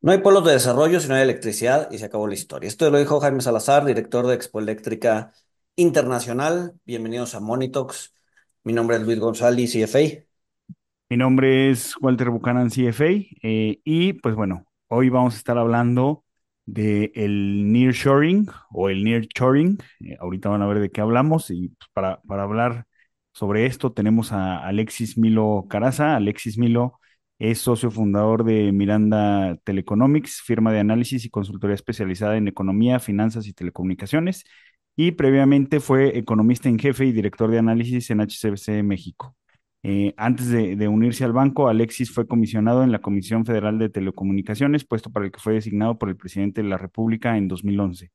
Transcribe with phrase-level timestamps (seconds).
[0.00, 2.68] No hay polos de desarrollo si no hay electricidad y se acabó la historia.
[2.68, 5.32] Esto lo dijo Jaime Salazar, director de Expo Eléctrica
[5.74, 6.74] Internacional.
[6.84, 8.14] Bienvenidos a Monitox.
[8.62, 10.24] Mi nombre es Luis González, CFA.
[11.10, 13.06] Mi nombre es Walter Buchanan, CFA,
[13.42, 16.24] eh, y pues bueno, hoy vamos a estar hablando
[16.64, 19.78] del el nearshoring o el nearshoring.
[19.98, 22.86] Eh, ahorita van a ver de qué hablamos y pues, para, para hablar
[23.32, 26.14] sobre esto tenemos a Alexis Milo Caraza.
[26.14, 27.00] Alexis Milo
[27.38, 33.46] es socio fundador de Miranda Teleconomics, firma de análisis y consultoría especializada en economía, finanzas
[33.46, 34.44] y telecomunicaciones,
[34.96, 39.36] y previamente fue economista en jefe y director de análisis en HCBC México.
[39.84, 44.84] Eh, antes de, unirse al banco, Alexis fue comisionado en la Comisión Federal de Telecomunicaciones,
[44.84, 48.10] puesto para el que fue designado por el presidente de la República en 2011.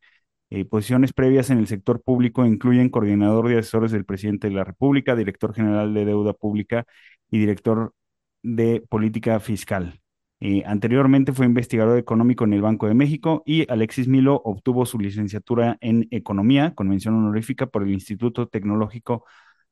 [0.49, 4.63] Eh, posiciones previas en el sector público incluyen coordinador de asesores del presidente de la
[4.63, 6.85] República, director general de deuda pública
[7.31, 7.93] y director
[8.43, 9.99] de política fiscal.
[10.39, 14.99] Eh, anteriormente fue investigador económico en el Banco de México y Alexis Milo obtuvo su
[14.99, 19.25] licenciatura en Economía con mención honorífica por el Instituto Tecnológico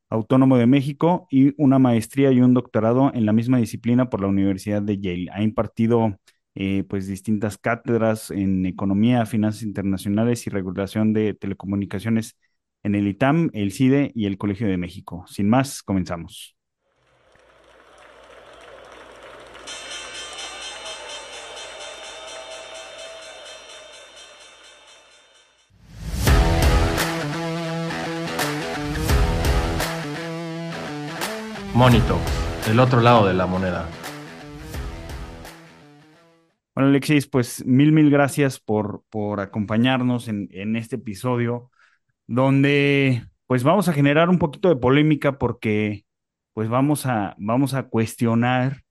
[0.10, 4.28] Autónomo de México y una maestría y un doctorado en la misma disciplina por la
[4.28, 5.30] Universidad de Yale.
[5.32, 6.18] Ha impartido
[6.56, 12.38] eh, pues distintas cátedras en economía, finanzas internacionales y regulación de telecomunicaciones
[12.84, 15.26] en el ITAM, el CIDE y el Colegio de México.
[15.28, 16.56] Sin más, comenzamos.
[31.82, 32.20] Monito,
[32.70, 33.90] el otro lado de la moneda.
[36.76, 41.72] Bueno, Alexis, pues mil, mil gracias por, por acompañarnos en, en este episodio,
[42.28, 46.06] donde pues vamos a generar un poquito de polémica porque
[46.54, 48.84] pues vamos a, vamos a cuestionar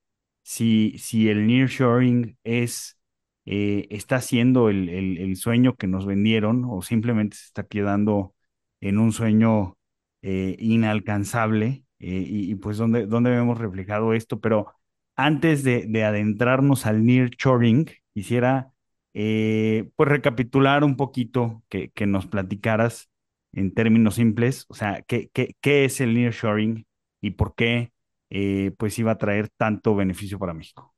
[0.42, 2.98] si, si el nearshoring es,
[3.44, 8.34] eh, está siendo el, el, sueño que nos vendieron o simplemente se está quedando
[8.80, 9.76] en un sueño
[10.22, 14.74] eh, inalcanzable y, y, pues dónde, dónde vemos reflejado esto, pero
[15.16, 18.72] antes de, de adentrarnos al nearshoring, quisiera
[19.14, 23.10] eh, pues recapitular un poquito, que, que, nos platicaras
[23.52, 26.86] en términos simples, o sea, qué, qué, qué es el nearshoring
[27.20, 27.92] y por qué
[28.30, 30.94] eh, pues iba a traer tanto beneficio para México.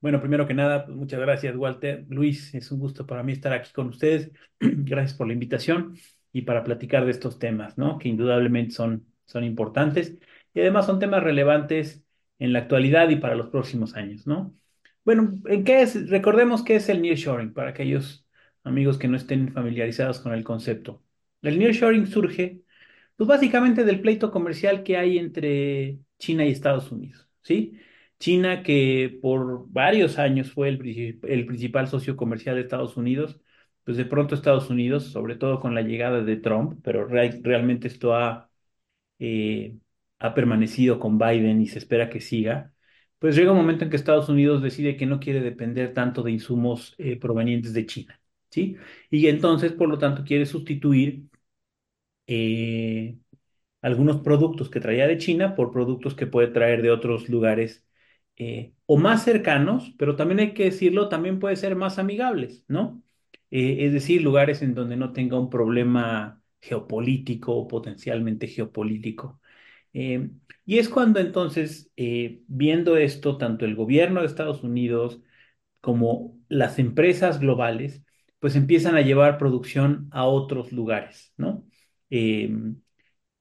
[0.00, 2.06] Bueno, primero que nada, pues muchas gracias, Walter.
[2.08, 4.30] Luis, es un gusto para mí estar aquí con ustedes.
[4.60, 5.96] gracias por la invitación
[6.32, 7.98] y para platicar de estos temas, ¿no?
[7.98, 10.18] Que indudablemente son son importantes
[10.54, 12.04] y además son temas relevantes
[12.38, 14.54] en la actualidad y para los próximos años, ¿no?
[15.04, 16.10] Bueno, ¿en qué es?
[16.10, 18.26] Recordemos qué es el nearshoring para aquellos
[18.64, 21.02] amigos que no estén familiarizados con el concepto.
[21.42, 22.62] El nearshoring surge,
[23.16, 27.78] pues básicamente del pleito comercial que hay entre China y Estados Unidos, ¿sí?
[28.18, 30.78] China, que por varios años fue el,
[31.46, 33.40] principal socio comercial de Estados Unidos,
[33.84, 37.88] pues de pronto Estados Unidos, sobre todo con la llegada de Trump, pero real, realmente
[37.88, 38.47] esto ha
[39.18, 39.78] eh,
[40.18, 42.74] ha permanecido con Biden y se espera que siga,
[43.18, 46.32] pues llega un momento en que Estados Unidos decide que no quiere depender tanto de
[46.32, 48.20] insumos eh, provenientes de China,
[48.50, 48.76] ¿sí?
[49.10, 51.24] Y entonces, por lo tanto, quiere sustituir
[52.26, 53.18] eh,
[53.82, 57.84] algunos productos que traía de China por productos que puede traer de otros lugares
[58.86, 63.02] o más cercanos, pero también hay que decirlo, también puede ser más amigables, ¿no?
[63.50, 69.40] Es decir, lugares en donde no tenga un problema geopolítico o potencialmente geopolítico.
[69.92, 70.30] Eh,
[70.64, 75.20] y es cuando entonces, eh, viendo esto, tanto el gobierno de Estados Unidos
[75.80, 78.02] como las empresas globales,
[78.40, 81.66] pues empiezan a llevar producción a otros lugares, ¿no?
[82.10, 82.50] Eh,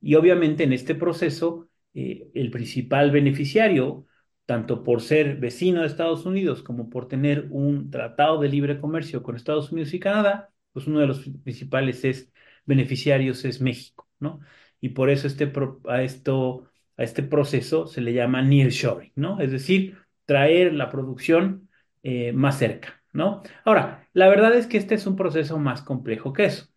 [0.01, 4.05] y obviamente en este proceso, el principal beneficiario,
[4.45, 9.23] tanto por ser vecino de Estados Unidos como por tener un tratado de libre comercio
[9.23, 12.31] con Estados Unidos y Canadá, pues uno de los principales es
[12.67, 14.41] beneficiarios es México, ¿no?
[14.79, 15.51] Y por eso este,
[15.88, 19.39] a, esto, a este proceso se le llama nearshoring, ¿no?
[19.41, 21.69] Es decir, traer la producción
[22.03, 23.41] eh, más cerca, ¿no?
[23.66, 26.67] Ahora, la verdad es que este es un proceso más complejo que eso.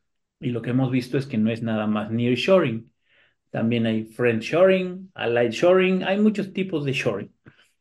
[0.41, 2.91] Y lo que hemos visto es que no es nada más nearshoring.
[3.51, 7.35] También hay friendshoring, allied shoring, hay muchos tipos de shoring,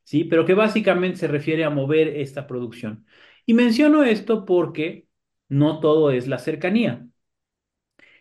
[0.04, 0.24] ¿sí?
[0.26, 3.06] Pero que básicamente se refiere a mover esta producción.
[3.46, 5.08] Y menciono esto porque
[5.48, 7.10] no todo es la cercanía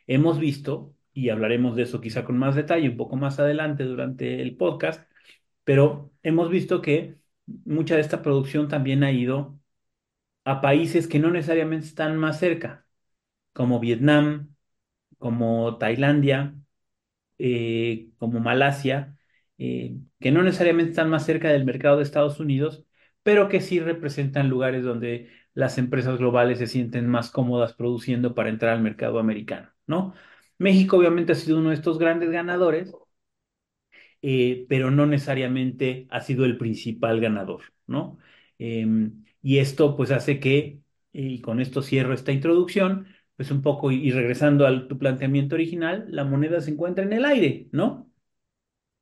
[0.08, 4.42] hemos visto, y hablaremos de eso quizá con más detalle un poco más adelante durante
[4.42, 5.08] el podcast,
[5.64, 9.60] pero hemos visto que mucha de esta producción también ha ido
[10.44, 12.86] a países que no necesariamente están más cerca,
[13.52, 14.54] como Vietnam,
[15.18, 16.56] como Tailandia,
[17.38, 19.18] eh, como Malasia,
[19.58, 22.84] eh, que no necesariamente están más cerca del mercado de Estados Unidos,
[23.22, 28.48] pero que sí representan lugares donde las empresas globales se sienten más cómodas produciendo para
[28.50, 30.14] entrar al mercado americano, ¿no?
[30.58, 32.92] México obviamente ha sido uno de estos grandes ganadores,
[34.22, 38.18] eh, pero no necesariamente ha sido el principal ganador, ¿no?
[38.58, 40.80] Em, y esto pues hace que,
[41.12, 43.06] y con esto cierro esta introducción,
[43.36, 47.24] pues un poco, y, regresando a tu planteamiento original, la moneda se encuentra en el
[47.24, 48.10] aire, ¿no?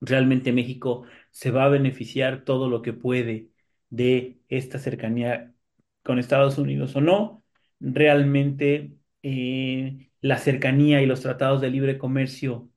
[0.01, 3.51] Realmente México se va a beneficiar todo lo que puede
[3.91, 5.55] de esta cercanía
[6.03, 7.45] con Estados Unidos o no.
[7.81, 12.71] Realmente eh, la cercanía y los tratados de libre comercio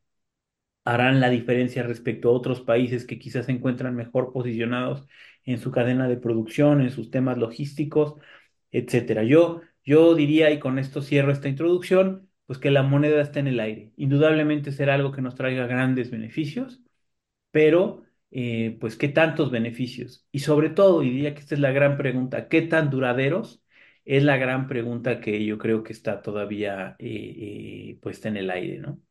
[0.85, 5.07] harán la diferencia respecto a otros países que quizás se encuentran mejor posicionados
[5.45, 8.15] en su cadena de producción, en sus temas logísticos,
[8.71, 9.23] etcétera.
[9.23, 13.47] Yo, yo diría, y con esto cierro esta introducción, pues que la moneda está en
[13.47, 13.93] el aire.
[13.97, 16.81] Indudablemente será algo que nos traiga grandes beneficios,
[17.51, 20.25] pero eh, pues qué tantos beneficios.
[20.31, 23.63] Y sobre todo, y diría que esta es la gran pregunta, ¿qué tan duraderos?
[24.09, 28.49] Es la gran pregunta que yo creo que está todavía eh, eh, puesta en el
[28.49, 29.01] aire, ¿no?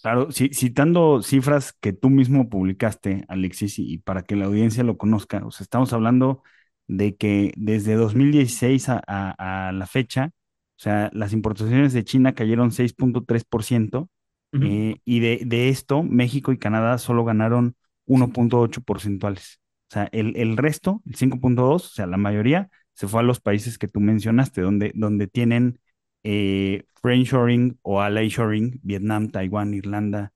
[0.00, 4.96] Claro, ci- citando cifras que tú mismo publicaste, Alexis, y, para que la audiencia lo
[4.96, 6.42] conozca, o sea, estamos hablando
[6.86, 10.30] de que desde 2016 a, a- a la fecha,
[10.78, 14.08] o sea, las importaciones de China cayeron 6.3%,
[14.52, 14.68] Ujú.
[14.68, 17.74] eh, y de, de esto México y Canadá solo ganaron
[18.06, 19.60] 1.8 porcentuales.
[19.90, 23.38] O sea, el, el resto, el 5.2, o sea, la mayoría, se fue a los
[23.38, 25.78] países que tú mencionaste, donde, donde tienen
[26.24, 30.32] eh, friendshoring o allyshoring, Vietnam, Taiwán, Irlanda,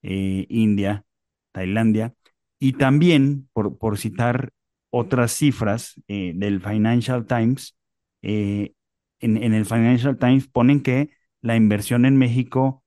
[0.00, 1.04] eh, India,
[1.50, 2.14] Tailandia,
[2.60, 4.50] y también, por, por citar
[4.90, 7.76] otras cifras eh, del Financial Times,
[8.22, 8.74] eh,
[9.18, 11.10] en, en el Financial Times ponen que
[11.42, 12.84] la inversión en México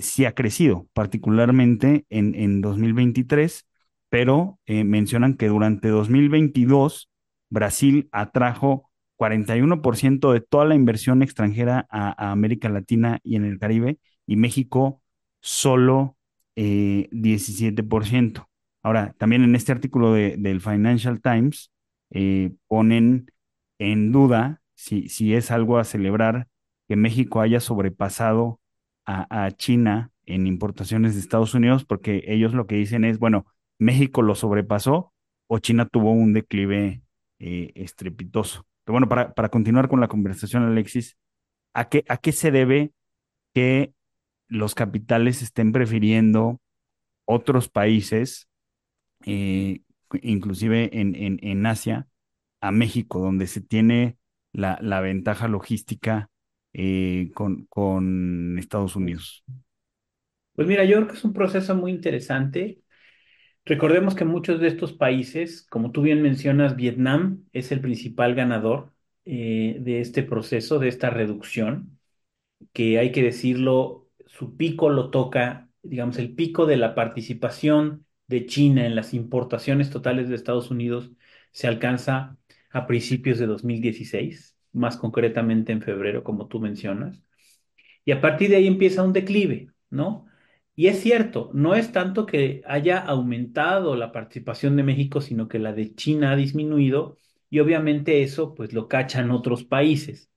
[0.00, 3.66] sí ha crecido, particularmente en, en 2023,
[4.08, 7.10] pero mencionan que durante 2022
[7.50, 13.98] Brasil atrajo 41% de toda la inversión extranjera a, América Latina y en el Caribe,
[14.26, 15.02] y México
[15.40, 16.16] solo
[16.56, 18.48] eh, 17%.
[18.82, 21.72] Ahora, también en este artículo de, del Financial Times
[22.10, 23.30] eh, ponen
[23.78, 26.46] en duda si, si es algo a celebrar
[26.88, 28.60] que México haya sobrepasado
[29.04, 33.46] a, a China en importaciones de Estados Unidos, porque ellos lo que dicen es, bueno,
[33.78, 35.12] México lo sobrepasó
[35.48, 37.02] o China tuvo un declive
[37.38, 38.66] eh, estrepitoso.
[38.84, 41.16] Pero bueno, para, para continuar con la conversación, Alexis,
[41.74, 42.92] ¿a qué, a qué se debe
[43.54, 43.92] que
[44.48, 46.60] los capitales estén prefiriendo
[47.26, 48.48] otros países,
[49.26, 49.82] eh,
[50.22, 52.08] inclusive en, en, en Asia,
[52.60, 54.18] a México, donde se tiene
[54.52, 56.30] la, la ventaja logística
[56.72, 59.44] eh, con, con Estados Unidos?
[60.54, 62.82] Pues mira, yo creo que es un proceso muy interesante.
[63.68, 68.94] Recordemos que muchos de estos países, como tú bien mencionas, Vietnam es el principal ganador
[69.26, 72.00] eh, de este proceso, de esta reducción,
[72.72, 78.46] que hay que decirlo, su pico lo toca, digamos, el pico de la participación de
[78.46, 81.12] China en las importaciones totales de Estados Unidos
[81.52, 82.38] se alcanza
[82.70, 87.22] a principios de 2016, más concretamente en febrero, como tú mencionas.
[88.06, 90.27] Y a partir de ahí empieza un declive, ¿no?
[90.78, 95.58] Y es cierto, no es tanto que haya aumentado la participación de México, sino que
[95.58, 97.16] la de China ha disminuido
[97.50, 100.30] y obviamente eso pues lo cachan otros países.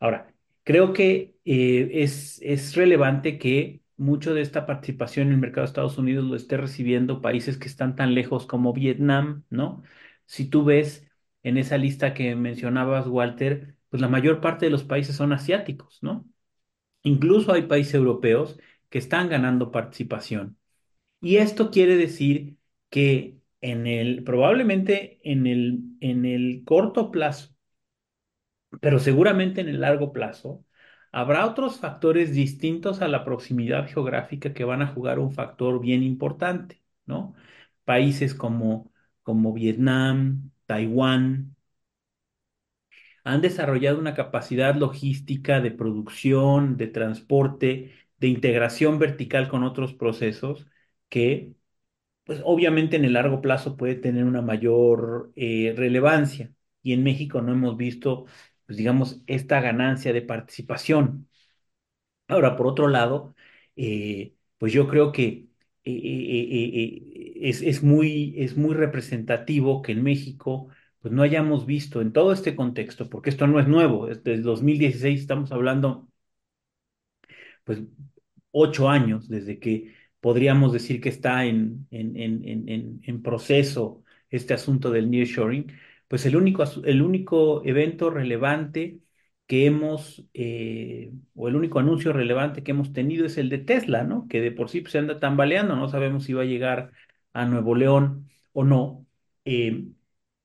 [0.00, 5.62] Ahora, creo que eh, es, es relevante que mucho de esta participación en el mercado
[5.62, 9.82] de Estados Unidos lo esté recibiendo países que están tan lejos como Vietnam, ¿no?
[10.26, 11.06] Si tú ves
[11.44, 16.00] en esa lista que mencionabas, Walter, pues la mayor parte de los países son asiáticos,
[16.02, 16.26] ¿no?
[17.02, 18.58] Incluso hay países europeos
[18.90, 20.58] que están ganando participación.
[21.20, 22.58] Y esto quiere decir
[22.90, 27.54] que en el, probablemente en el, en el corto plazo,
[28.80, 30.64] pero seguramente en el largo plazo,
[31.12, 36.02] habrá otros factores distintos a la proximidad geográfica que van a jugar un factor bien
[36.02, 37.34] importante, ¿no?
[37.84, 41.56] Países como, como Vietnam, Taiwán,
[43.24, 50.66] han desarrollado una capacidad logística de producción, de transporte, de integración vertical con otros procesos
[51.08, 51.54] que,
[52.24, 56.52] pues obviamente en el largo plazo puede tener una mayor eh, relevancia.
[56.82, 58.26] Y en México no hemos visto,
[58.66, 61.28] pues digamos, esta ganancia de participación.
[62.28, 63.34] Ahora, por otro lado,
[63.76, 65.48] eh, pues yo creo que
[65.84, 70.68] eh, es, es muy, es muy representativo que en México
[71.00, 74.42] pues no hayamos visto en todo este contexto, porque esto no es nuevo, desde el
[74.42, 76.08] 2016 estamos hablando
[77.66, 77.80] pues
[78.52, 84.90] ocho años desde que podríamos decir que está en, en, en, en, proceso este asunto
[84.90, 85.72] del nearshoring,
[86.08, 89.00] pues el único, el único evento relevante
[89.46, 94.04] que hemos, eh, o el único anuncio relevante que hemos tenido es el de Tesla,
[94.04, 94.26] ¿no?
[94.28, 96.92] Que de por sí pues, se anda tambaleando, no sabemos si va a llegar
[97.32, 99.06] a Nuevo León o no.
[99.44, 99.86] Eh,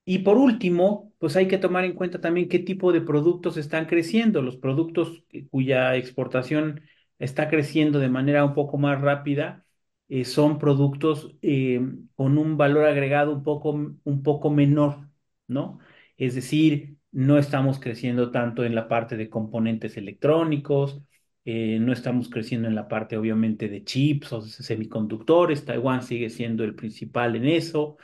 [0.06, 3.86] y por último, pues hay que tomar en cuenta también qué tipo de productos están
[3.86, 4.42] creciendo.
[4.42, 6.82] Los productos cuya exportación
[7.22, 9.66] está creciendo de manera un poco más rápida
[10.10, 11.80] eh, son productos eh,
[12.16, 15.10] con un valor agregado un poco, un poco menor,
[15.48, 15.80] ¿no?
[16.18, 21.01] Es decir, no estamos creciendo tanto en la parte de componentes electrónicos,
[21.46, 26.63] eh, no estamos creciendo en la parte obviamente de chips o semiconductores, Taiwán sigue siendo
[26.63, 27.98] el principal en eso.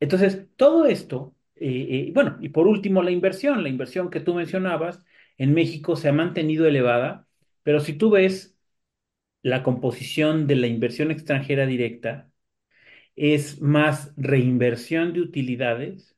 [0.00, 1.34] entonces, todo esto,
[2.14, 5.04] bueno, y por último la inversión, la inversión que tú mencionabas
[5.38, 7.27] en México se ha mantenido elevada,
[7.68, 8.56] pero si tú ves
[9.42, 12.32] la composición de la inversión extranjera directa
[13.16, 16.16] es más reinversión de utilidades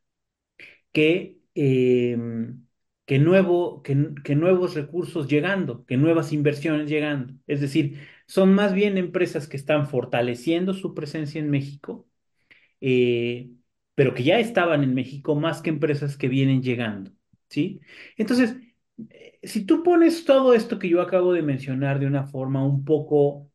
[0.92, 2.66] que, em,
[3.06, 3.94] que, nuevo, que,
[4.36, 7.34] nuevos recursos llegando, que nuevas inversiones llegando.
[7.46, 12.08] Es decir, son más bien empresas que están fortaleciendo su presencia en México,
[12.80, 13.50] eh,
[13.94, 17.12] pero que ya estaban en México más que empresas que vienen llegando.
[17.48, 17.80] ¿sí?
[18.16, 18.56] Entonces,
[19.42, 23.50] si tú pones todo esto que yo acabo de mencionar de una forma un poco,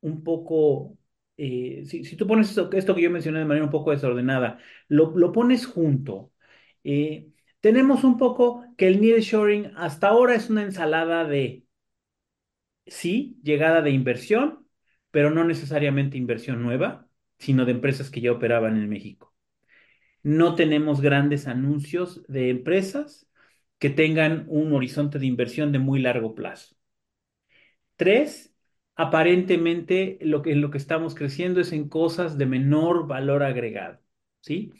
[0.00, 0.98] un poco,
[1.36, 5.32] eh, si, tú pones esto, que yo mencioné de manera un poco desordenada, lo, lo
[5.32, 6.32] pones junto,
[6.84, 7.28] eh,
[7.60, 11.64] tenemos un poco que el nearshoring hasta ahora es una ensalada de,
[12.86, 14.66] sí, llegada de inversión,
[15.10, 19.34] pero no necesariamente inversión nueva, sino de empresas que ya operaban en México.
[20.22, 23.29] No tenemos grandes anuncios de empresas
[23.80, 26.76] que tengan un horizonte de inversión de muy largo plazo.
[27.96, 28.54] Tres,
[28.96, 34.00] aparentemente lo que, lo que estamos creciendo es en cosas de menor valor agregado.
[34.40, 34.72] ¿sí?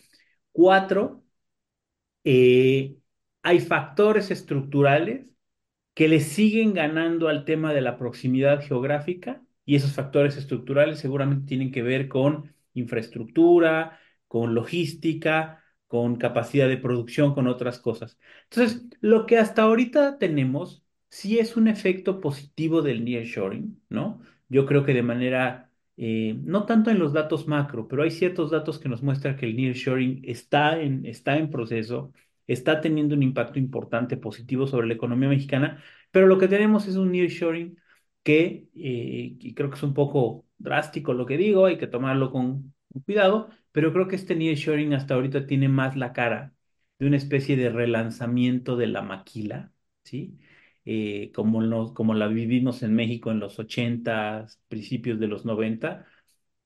[0.52, 1.24] Cuatro,
[2.24, 2.96] eh,
[3.42, 5.26] hay factores estructurales
[5.94, 11.46] que le siguen ganando al tema de la proximidad geográfica y esos factores estructurales seguramente
[11.46, 15.59] tienen que ver con infraestructura, con logística,
[15.90, 18.16] con capacidad de producción, con otras cosas.
[18.44, 24.22] Entonces, lo que hasta ahorita tenemos sí es un efecto positivo del nearshoring, ¿no?
[24.48, 28.52] Yo creo que de manera, eh, no tanto en los datos macro, pero hay ciertos
[28.52, 32.12] datos que nos muestran que el nearshoring está en, está en proceso,
[32.46, 35.82] está teniendo un impacto importante positivo sobre la economía mexicana,
[36.12, 37.76] pero lo que tenemos es un nearshoring
[38.22, 42.30] que, eh, y creo que es un poco drástico lo que digo, hay que tomarlo
[42.30, 46.54] con cuidado, pero creo que este nearshoring hasta ahorita tiene más la cara
[46.98, 49.72] de una especie de relanzamiento de la maquila,
[50.04, 50.38] ¿sí?
[50.84, 56.06] Eh, como, como la vivimos en México en los 80, principios de los 90,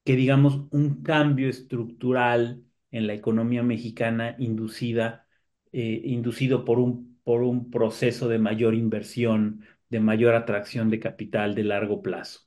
[0.04, 5.26] que digamos un cambio estructural en la economía mexicana inducida,
[5.72, 11.54] eh, inducido por un, por un proceso de mayor inversión, de mayor atracción de capital
[11.54, 12.40] de largo plazo.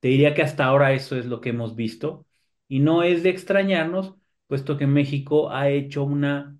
[0.00, 2.26] Te diría que hasta ahora eso es lo que hemos visto
[2.68, 4.14] y no es de extrañarnos,
[4.46, 6.58] puesto que México ha hecho una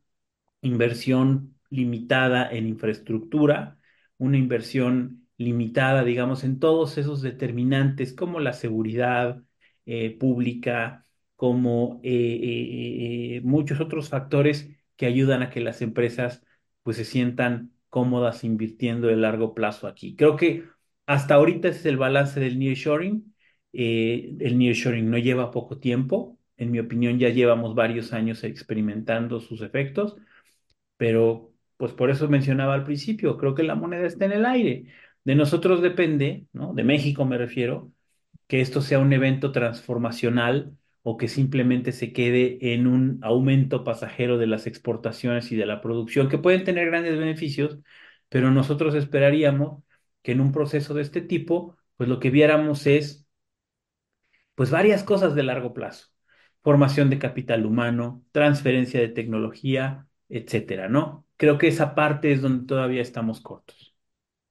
[0.62, 3.78] inversión limitada en infraestructura,
[4.18, 9.42] una inversión limitada, digamos, en todos esos determinantes como la seguridad
[9.87, 11.06] eh, pública,
[11.37, 16.42] como eh, eh, muchos otros factores que ayudan a que las empresas
[16.82, 20.16] pues se sientan cómodas invirtiendo de largo plazo aquí.
[20.16, 20.64] Creo que
[21.06, 23.34] hasta ahorita ese es el balance del nearshoring
[23.75, 29.40] eh, el nearshoring no lleva poco tiempo, en mi opinión ya llevamos varios años experimentando
[29.40, 30.16] sus efectos,
[30.97, 34.87] pero pues por eso mencionaba al principio, creo que la moneda está en el aire.
[35.25, 36.75] De nosotros depende, ¿no?
[36.75, 37.93] De México me refiero,
[38.47, 44.38] que esto sea un evento transformacional o que simplemente se quede en un aumento pasajero
[44.38, 47.78] de las exportaciones y de la producción, que pueden tener grandes beneficios,
[48.28, 49.83] pero nosotros esperaríamos
[50.23, 53.24] que en un proceso de este tipo, pues lo que viéramos es
[54.54, 56.08] pues varias cosas de largo plazo.
[56.62, 61.26] Formación de capital humano, transferencia de tecnología, etcétera, ¿no?
[61.37, 63.94] Creo que esa parte es donde todavía estamos cortos.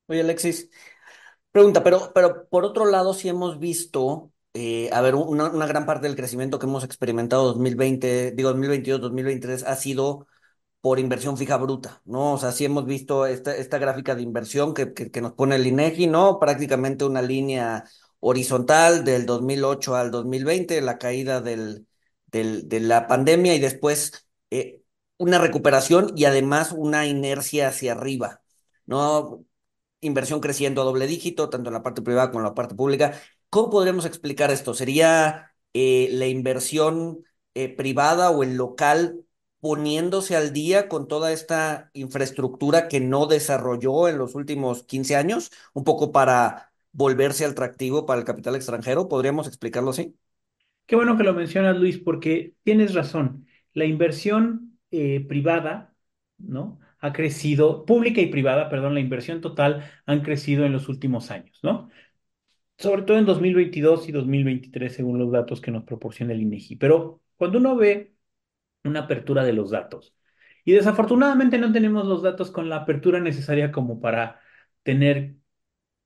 [0.07, 0.69] Oye, Alexis,
[1.51, 5.85] pregunta, pero, pero por otro lado, sí hemos visto, eh, a ver, una, una, gran
[5.85, 10.27] parte del crecimiento que hemos experimentado 2020, digo 2022, 2023, ha sido
[10.81, 12.33] por inversión fija bruta, ¿no?
[12.33, 15.55] O sea, sí hemos visto esta, esta gráfica de inversión que, que, que nos pone
[15.55, 16.39] el INEGI, ¿no?
[16.39, 17.85] Prácticamente una línea
[18.23, 21.87] horizontal del 2008 al 2020, la caída del,
[22.31, 24.81] de la pandemia y después eh,
[25.17, 28.41] una recuperación y además una inercia hacia arriba,
[28.85, 29.45] ¿no?
[30.01, 33.19] Inversión creciendo a doble dígito, tanto en la parte privada como en la parte pública.
[33.49, 34.73] ¿Cómo podríamos explicar esto?
[34.73, 37.25] ¿Sería eh, la inversión
[37.55, 39.25] eh, privada o el local
[39.59, 45.51] poniéndose al día con toda esta infraestructura que no desarrolló en los últimos 15 años,
[45.73, 49.09] un poco para volverse atractivo para el capital extranjero.
[49.09, 50.15] ¿Podríamos explicarlo así?
[50.85, 53.47] Qué bueno que lo mencionas, Luis, porque tienes razón.
[53.73, 55.95] La inversión eh, privada,
[56.37, 56.79] ¿no?
[56.99, 61.59] Ha crecido, pública y privada, perdón, la inversión total han crecido en los últimos años,
[61.63, 61.89] ¿no?
[62.77, 66.75] Sobre todo en 2022 y 2023, según los datos que nos proporciona el INEGI.
[66.77, 68.15] Pero cuando uno ve
[68.83, 70.15] una apertura de los datos,
[70.65, 74.41] y desafortunadamente no tenemos los datos con la apertura necesaria como para
[74.83, 75.35] tener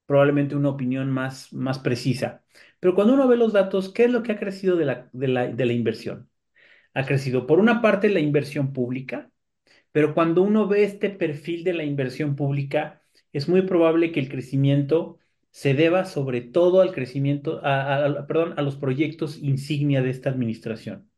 [0.08, 2.44] probablemente una opinión más, más precisa.
[2.82, 5.30] Pero cuando uno ve los datos, ¿qué es lo que ha crecido de la, de
[5.30, 6.30] la, de la inversión?
[6.94, 9.32] Ha crecido, por una parte, la inversión pública,
[9.92, 13.02] pero cuando uno ve este perfil de la inversión pública,
[13.34, 15.20] es muy probable que el crecimiento
[15.52, 20.30] se deba sobre todo al crecimiento, a, a, perdón, a los proyectos insignia de esta
[20.30, 21.10] administración.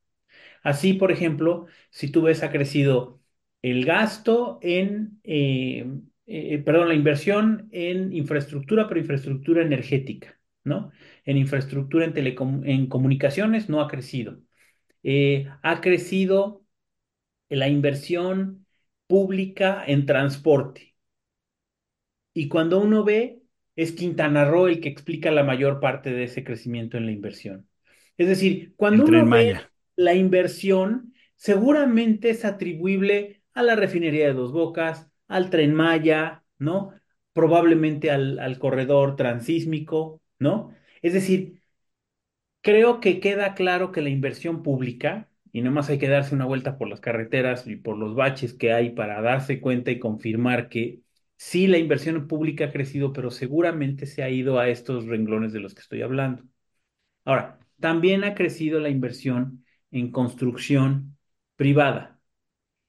[0.63, 3.21] Así, por ejemplo, si tú ves ha crecido
[3.61, 5.85] el gasto en, eh,
[6.29, 10.91] eh, perdón, la inversión en infraestructura, pero infraestructura energética, ¿no?
[11.25, 14.39] En infraestructura en, telecom en comunicaciones no ha crecido.
[15.01, 16.63] Eh, ha crecido
[17.49, 18.67] la inversión
[19.07, 20.95] pública en transporte.
[22.33, 23.41] Y cuando uno ve,
[23.75, 27.67] es Quintana Roo el que explica la mayor parte de ese crecimiento en la inversión.
[28.17, 29.57] Es decir, cuando uno ve
[29.95, 36.93] la inversión, seguramente es atribuible a la refinería de Dos Bocas, al Tren Maya, ¿no?
[37.33, 40.75] Probablemente al, al corredor transísmico, ¿no?
[41.03, 41.61] Es decir,
[42.61, 46.45] creo que queda claro que la inversión pública, y no más hay que darse una
[46.45, 50.69] vuelta por las carreteras y por los baches que hay para darse cuenta y confirmar
[50.69, 51.01] que
[51.37, 55.59] sí, la inversión pública ha crecido, pero seguramente se ha ido a estos renglones de
[55.59, 56.43] los que estoy hablando.
[57.25, 61.17] Ahora, también ha crecido la inversión en construcción
[61.57, 62.21] privada.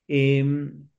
[0.08, 0.44] Eh,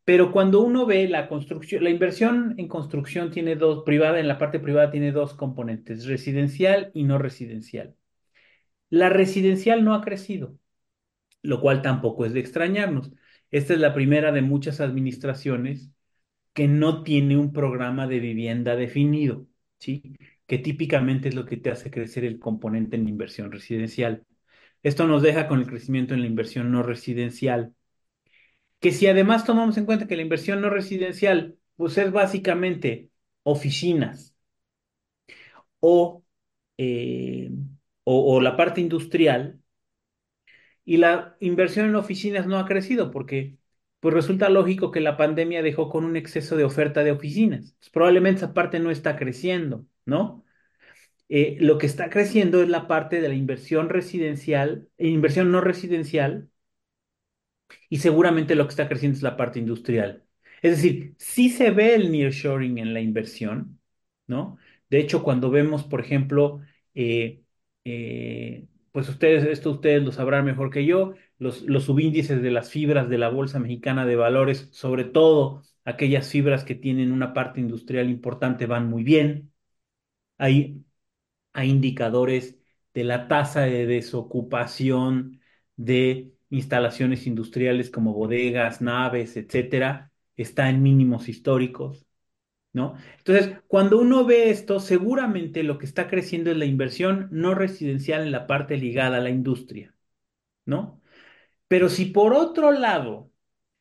[0.05, 4.37] pero cuando uno ve la construcción, la inversión en construcción tiene dos, privada, en la
[4.37, 7.95] parte privada tiene dos componentes, residencial y no residencial.
[8.89, 10.57] La residencial no ha crecido,
[11.43, 13.11] lo cual tampoco es de extrañarnos.
[13.51, 15.91] Esta es la primera de muchas administraciones
[16.53, 19.47] que no tiene un programa de vivienda definido,
[19.79, 20.17] ¿sí?
[20.47, 24.25] Que típicamente es lo que te hace crecer el componente en inversión residencial.
[24.83, 27.73] Esto nos deja con el crecimiento en la inversión no residencial
[28.81, 33.11] que si además tomamos en cuenta que la inversión no residencial, pues es básicamente
[33.43, 34.35] oficinas
[35.79, 36.23] o,
[36.77, 37.51] eh,
[38.03, 39.61] o, o, la parte industrial,
[40.85, 43.57] y la inversión en oficinas no ha crecido porque
[43.99, 47.75] pues resulta lógico que la pandemia dejó con un exceso de oferta de oficinas.
[47.79, 50.43] Pues probablemente esa parte no está creciendo, ¿no?
[51.29, 56.50] Eh, lo que está creciendo es la parte de la inversión residencial, inversión no residencial,
[57.89, 60.25] y seguramente lo que está creciendo es la parte industrial.
[60.61, 63.79] Es decir, sí se ve el nearshoring en la inversión,
[64.27, 64.57] ¿no?
[64.89, 66.61] De hecho, cuando vemos, por ejemplo,
[66.93, 67.43] eh,
[67.85, 72.69] eh, pues ustedes, esto ustedes lo sabrán mejor que yo, los, los subíndices de las
[72.69, 77.59] fibras de la Bolsa Mexicana de Valores, sobre todo aquellas fibras que tienen una parte
[77.59, 79.51] industrial importante, van muy bien.
[80.37, 80.83] Hay,
[81.53, 82.59] hay indicadores
[82.93, 85.41] de la tasa de desocupación
[85.75, 92.05] de instalaciones industriales como bodegas, naves, etcétera, está en mínimos históricos,
[92.73, 92.95] ¿no?
[93.19, 98.23] Entonces, cuando uno ve esto, seguramente lo que está creciendo es la inversión no residencial
[98.23, 99.95] en la parte ligada a la industria,
[100.65, 101.01] ¿no?
[101.67, 103.31] Pero si por otro lado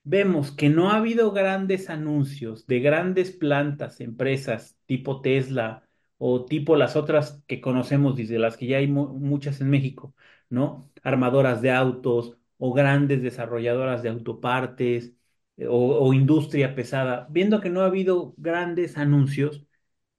[0.04, 6.76] vemos que no ha habido grandes anuncios de grandes plantas, empresas tipo Tesla o tipo
[6.76, 10.14] las otras que conocemos, desde las que ya hay muchas en México,
[10.50, 10.90] ¿no?
[11.02, 15.14] Armadoras de autos o grandes desarrolladoras de autopartes
[15.56, 19.66] eh, o, industria pesada, viendo que no ha habido grandes anuncios,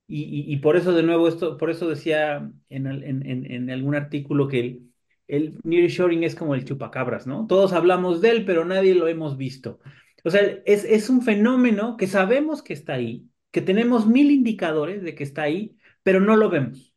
[0.08, 3.96] y, y, por eso de nuevo, esto, por eso decía en, en, en, en algún
[3.96, 4.92] artículo que el,
[5.28, 7.48] el nearshoring es como el chupacabras, ¿no?
[7.48, 9.80] Todos hablamos de él, pero nadie lo hemos visto.
[10.26, 15.02] O sea, es, es un fenómeno que sabemos que está ahí, que tenemos mil indicadores
[15.04, 16.94] de que está ahí, pero no lo vemos.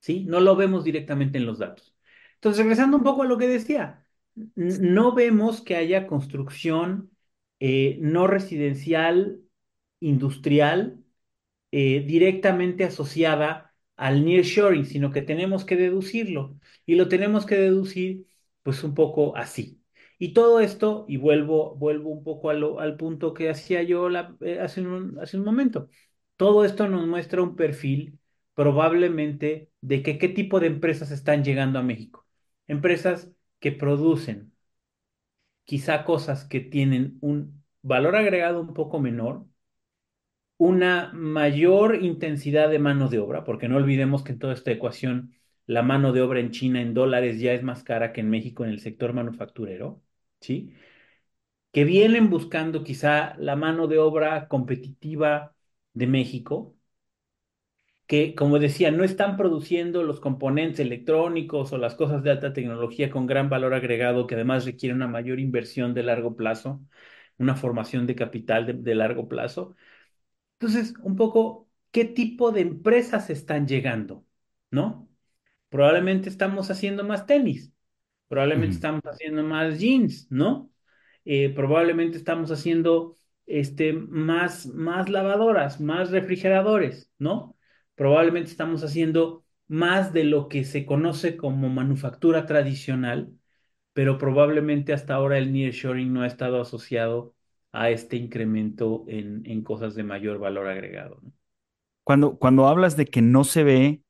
[0.00, 0.24] ¿Sí?
[0.24, 1.94] No lo vemos directamente en los datos.
[2.34, 4.04] Entonces, regresando un poco a lo que decía,
[4.56, 7.10] no vemos que haya construcción
[7.60, 9.40] eh, no residencial,
[10.00, 11.02] industrial,
[11.72, 16.58] eh, directamente asociada al nearshoring, sino que tenemos que deducirlo.
[16.86, 18.26] Y lo tenemos que deducir,
[18.62, 19.82] pues, un poco así.
[20.18, 24.08] Y todo esto, y vuelvo, vuelvo un poco al punto que hacía yo
[24.40, 25.88] eh, hace, un, hace un momento,
[26.36, 28.18] todo esto nos muestra un perfil
[28.54, 32.26] probablemente de que qué tipo de empresas están llegando a México.
[32.66, 34.52] Empresas que producen,
[35.64, 39.46] quizá cosas que tienen un valor agregado un poco menor,
[40.56, 45.34] una mayor intensidad de mano de obra, porque no olvidemos que en toda esta ecuación
[45.66, 48.64] la mano de obra en China en dólares ya es más cara que en México
[48.64, 50.02] en el sector manufacturero,
[50.40, 50.74] ¿sí?
[51.72, 55.54] Que vienen buscando quizá la mano de obra competitiva
[55.94, 56.76] de México,
[58.08, 63.10] que, como decía, no están produciendo los componentes electrónicos o las cosas de alta tecnología
[63.10, 66.82] con gran valor agregado, que además requiere una mayor inversión de largo plazo,
[67.38, 69.76] una formación de capital de, de largo plazo.
[70.60, 74.26] Entonces, un poco, ¿qué tipo de empresas están llegando?
[74.70, 75.08] ¿No?
[75.70, 77.72] Probablemente estamos haciendo más tenis,
[78.28, 80.72] probablemente estamos haciendo más jeans, ¿no?
[81.26, 83.16] Eh, probablemente estamos haciendo
[83.46, 87.57] este, más, más lavadoras, más refrigeradores, ¿no?
[87.98, 93.34] Probablemente estamos haciendo más de lo que se conoce como manufactura tradicional,
[93.94, 97.34] pero probablemente hasta ahora el nearshoring no ha estado asociado
[97.72, 101.20] a este incremento en, en cosas de mayor valor agregado.
[102.04, 104.02] Cuando, cuando hablas de que no se ve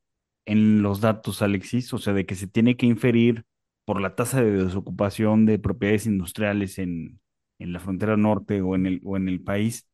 [0.47, 3.45] en los datos, Alexis, o sea, de que se tiene que inferir
[3.87, 7.21] por la tasa de desocupación de propiedades industriales en,
[7.61, 9.89] en la frontera norte o en el, o en el país,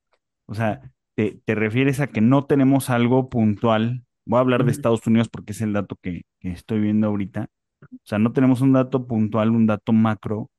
[0.47, 4.05] o sea, te, te refieres a que no tenemos algo puntual.
[4.27, 4.72] Voy a hablar de.
[4.72, 7.48] Estados Unidos porque es el dato que, que estoy viendo ahorita.
[7.83, 10.50] O sea, no tenemos un dato puntual, un dato macro,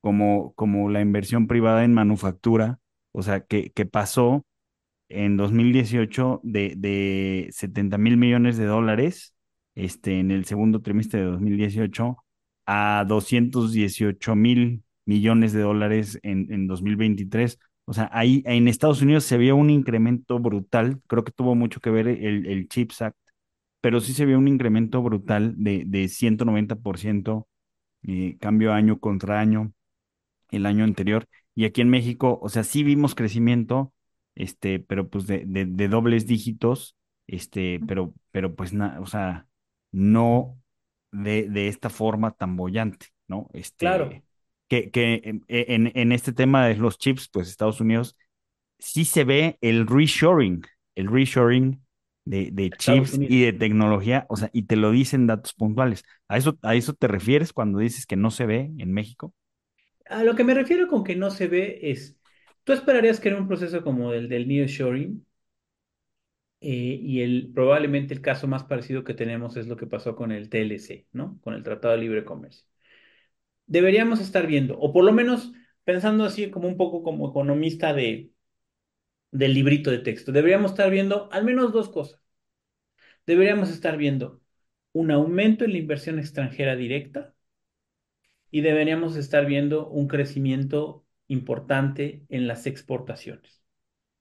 [0.00, 2.78] como, como la inversión privada en manufactura,
[3.12, 4.44] o sea, que, que pasó
[5.08, 9.34] en 2018 de, de 70 mil millones de dólares
[9.74, 12.16] este, en el segundo trimestre de 2018
[12.66, 17.58] a 218 mil millones de dólares en, en 2023.
[17.86, 21.80] O sea, ahí en Estados Unidos se vio un incremento brutal, creo que tuvo mucho
[21.80, 23.18] que ver el, el CHIPS Act,
[23.80, 27.48] pero sí se vio un incremento brutal de, de 190%
[28.04, 29.72] eh, cambio año contra año
[30.50, 31.26] el año anterior.
[31.54, 33.92] Y aquí en México, o sea, sí vimos crecimiento,
[34.34, 39.46] este, pero pues de, de, de dobles dígitos, este, pero, pero pues, na- o sea,
[39.92, 40.58] no
[41.12, 43.48] de, de esta forma tan bollante, ¿no?
[43.78, 44.24] Claro, Este,
[44.82, 48.16] que, que en, en, en este tema de los chips, pues Estados Unidos
[48.78, 50.62] sí se ve el reshoring,
[50.94, 51.80] el reshoring
[52.24, 56.04] de, chips y de tecnología, o sea, y te lo dicen datos puntuales.
[56.28, 59.34] ¿A eso, a eso te refieres cuando dices que no se ve en México?
[60.06, 62.16] A lo que me refiero con que no se ve es,
[62.64, 65.24] tú esperarías que era un proceso como el del nearshoring
[66.60, 70.32] eh, y el, probablemente el caso más parecido que tenemos es lo que pasó con
[70.32, 71.38] el TLC, ¿no?
[71.42, 72.66] Con el Tratado de Libre Comercio.
[73.66, 75.52] Deberíamos estar viendo, o por lo menos
[75.84, 78.30] pensando así como un poco como economista de,
[79.32, 82.20] del librito de texto, deberíamos estar viendo al menos dos cosas.
[83.26, 84.40] Deberíamos estar viendo
[84.92, 87.34] un aumento en la inversión extranjera directa
[88.50, 93.62] y deberíamos estar viendo un crecimiento importante en las exportaciones.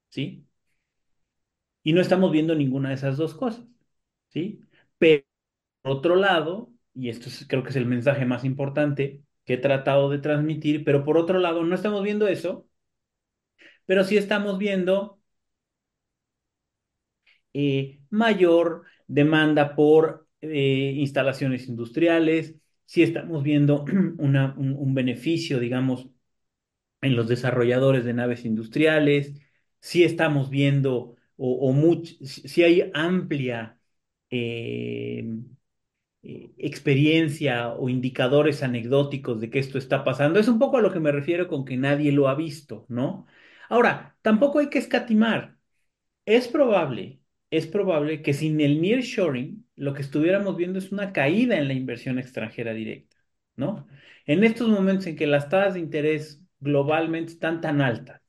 [0.09, 0.47] ¿sí?
[1.83, 3.65] Y no estamos viendo ninguna de esas dos cosas,
[4.29, 4.61] ¿sí?
[4.97, 5.25] Pero
[5.81, 9.57] por otro lado, y esto es- creo que es el mensaje más importante que he
[9.57, 12.67] tratado de transmitir, pero por otro lado no estamos viendo eso,
[13.85, 15.19] pero sí estamos viendo
[17.53, 23.85] eh, mayor demanda por eh, instalaciones industriales, sí estamos viendo
[24.17, 26.09] una, un, beneficio, digamos,
[27.01, 29.33] en los desarrolladores de naves industriales,
[29.79, 33.79] sí estamos viendo o, o much- sí hay amplia
[34.31, 35.25] eh,
[36.23, 40.39] experiencia o indicadores anecdóticos de que esto está pasando.
[40.39, 43.27] Es un poco a lo que me refiero con que nadie lo ha visto, ¿no?
[43.69, 45.57] Ahora, tampoco hay que escatimar.
[46.25, 51.57] Es probable, es probable que sin el nearshoring lo que estuviéramos viendo es una caída
[51.57, 53.17] en la inversión extranjera directa,
[53.55, 53.87] ¿no?
[54.25, 58.21] En estos momentos en que las tasas de interés globalmente están tan altas,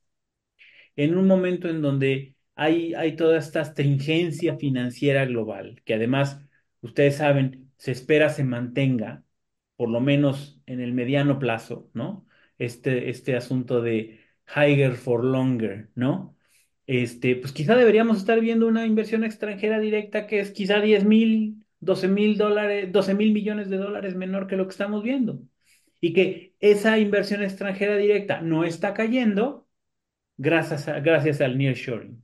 [0.95, 6.41] en un momento en donde hay, hay toda esta astringencia financiera global, que además,
[6.81, 9.23] ustedes saben, se espera se mantenga,
[9.75, 12.25] por lo menos en el mediano plazo, ¿no?
[12.57, 14.19] Este, este asunto de
[14.55, 16.37] higher for longer, ¿no?
[16.87, 21.65] Este, pues quizá deberíamos estar viendo una inversión extranjera directa que es quizá diez mil,
[21.79, 25.39] doce mil dólares, doce mil millones de dólares menor que lo que estamos viendo.
[25.99, 29.67] Y que esa inversión extranjera directa no está cayendo
[30.37, 32.23] gracias, a- gracias al nearshoring.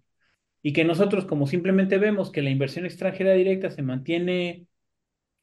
[0.64, 4.68] Y que nosotros, como simplemente vemos que la inversión extranjera directa se mantiene,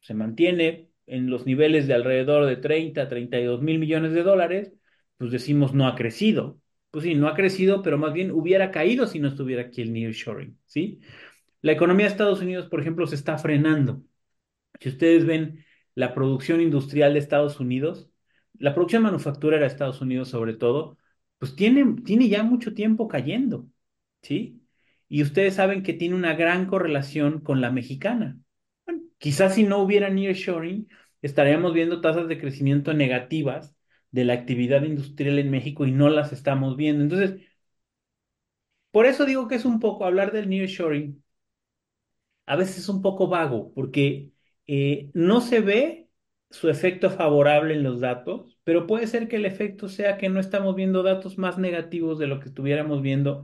[0.01, 4.23] se mantiene en los niveles de alrededor de treinta treinta y dos mil millones de
[4.23, 4.73] dólares,
[5.17, 6.59] pues decimos no ha crecido.
[6.91, 9.93] Pues sí, no ha crecido, pero más bien hubiera caído si no estuviera aquí el
[9.93, 10.99] nearshoring, ¿sí?
[11.61, 14.03] La economía de Estados Unidos, por ejemplo, se está frenando.
[14.79, 18.09] Si ustedes ven la producción industrial de Estados Unidos,
[18.57, 20.97] la producción manufacturera de Estados Unidos sobre todo,
[21.37, 23.67] pues tiene, tiene ya mucho tiempo cayendo,
[24.21, 24.61] ¿sí?
[25.09, 28.37] Y ustedes saben que tiene una gran correlación con la mexicana.
[29.19, 30.89] Quizás si no hubiera nearshoring,
[31.23, 33.75] estaríamos viendo tasas de crecimiento negativas
[34.11, 37.03] de la actividad industrial en México y no las estamos viendo.
[37.03, 37.41] Entonces,
[38.91, 41.23] por eso digo que es un poco hablar del nearshoring,
[42.45, 44.31] a veces es un poco vago, porque
[44.67, 46.09] eh, no se ve
[46.49, 50.39] su efecto favorable en los datos, pero puede ser que el efecto sea que no
[50.39, 53.43] estamos viendo datos más negativos de lo que estuviéramos viendo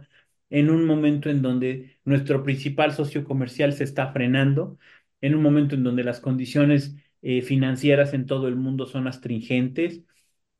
[0.49, 4.77] en un momento en donde nuestro principal socio comercial se está frenando,
[5.25, 10.03] en un momento en donde las condiciones eh, financieras en todo el mundo son astringentes.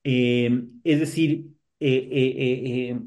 [0.04, 1.47] Eh, es decir,
[1.80, 2.97] eh,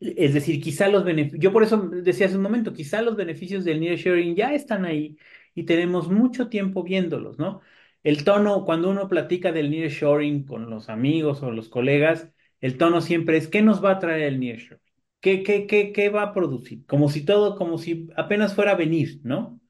[0.00, 3.64] es decir, quizá los beneficios, yo por eso decía hace un momento, quizá los beneficios
[3.64, 5.16] del nearshoring ya están ahí
[5.54, 7.60] y tenemos mucho tiempo viéndolos, ¿no?
[8.02, 12.28] El tono, cuando uno platica del nearshoring con los amigos o los colegas,
[12.60, 14.82] el tono siempre es, ¿qué nos va a traer el nearshoring?
[15.20, 16.84] ¿Qué, qué, qué, qué va a producir?
[16.86, 19.60] Como si todo, como si apenas fuera a venir, ¿no?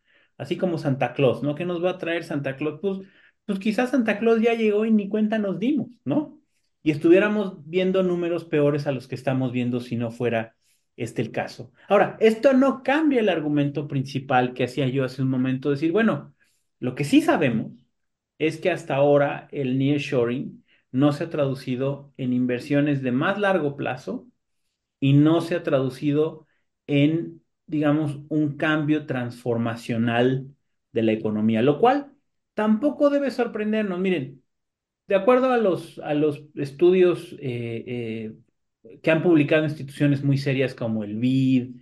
[0.43, 1.55] Así como Santa Claus, ¿no?
[1.55, 2.81] ¿Qué nos va a traer Santa Claus?
[2.81, 2.99] Pues,
[3.47, 6.41] pues quizás Santa Claus ya llegó y ni cuenta nos dimos, ¿no?
[6.83, 10.57] Y estuviéramos viendo números peores a los que estamos viendo si no fuera
[10.97, 11.73] este el caso.
[11.89, 16.35] Ahora, esto no cambia el argumento principal que hacía yo hace un momento, decir, bueno,
[16.81, 17.73] lo que sí sabemos
[18.39, 23.77] es que hasta ahora el nearshoring no se ha traducido en inversiones de más largo
[23.77, 24.27] plazo
[25.01, 26.47] y no se ha traducido
[26.87, 27.42] en,
[27.73, 30.55] digamos, un cambio transformacional
[30.93, 32.13] de la economía, lo cual
[32.53, 33.99] tampoco debe sorprendernos.
[33.99, 34.43] Miren,
[35.09, 37.85] de acuerdo a los, a los estudios eh,
[38.85, 41.77] eh, que han publicado instituciones muy serias como el BID,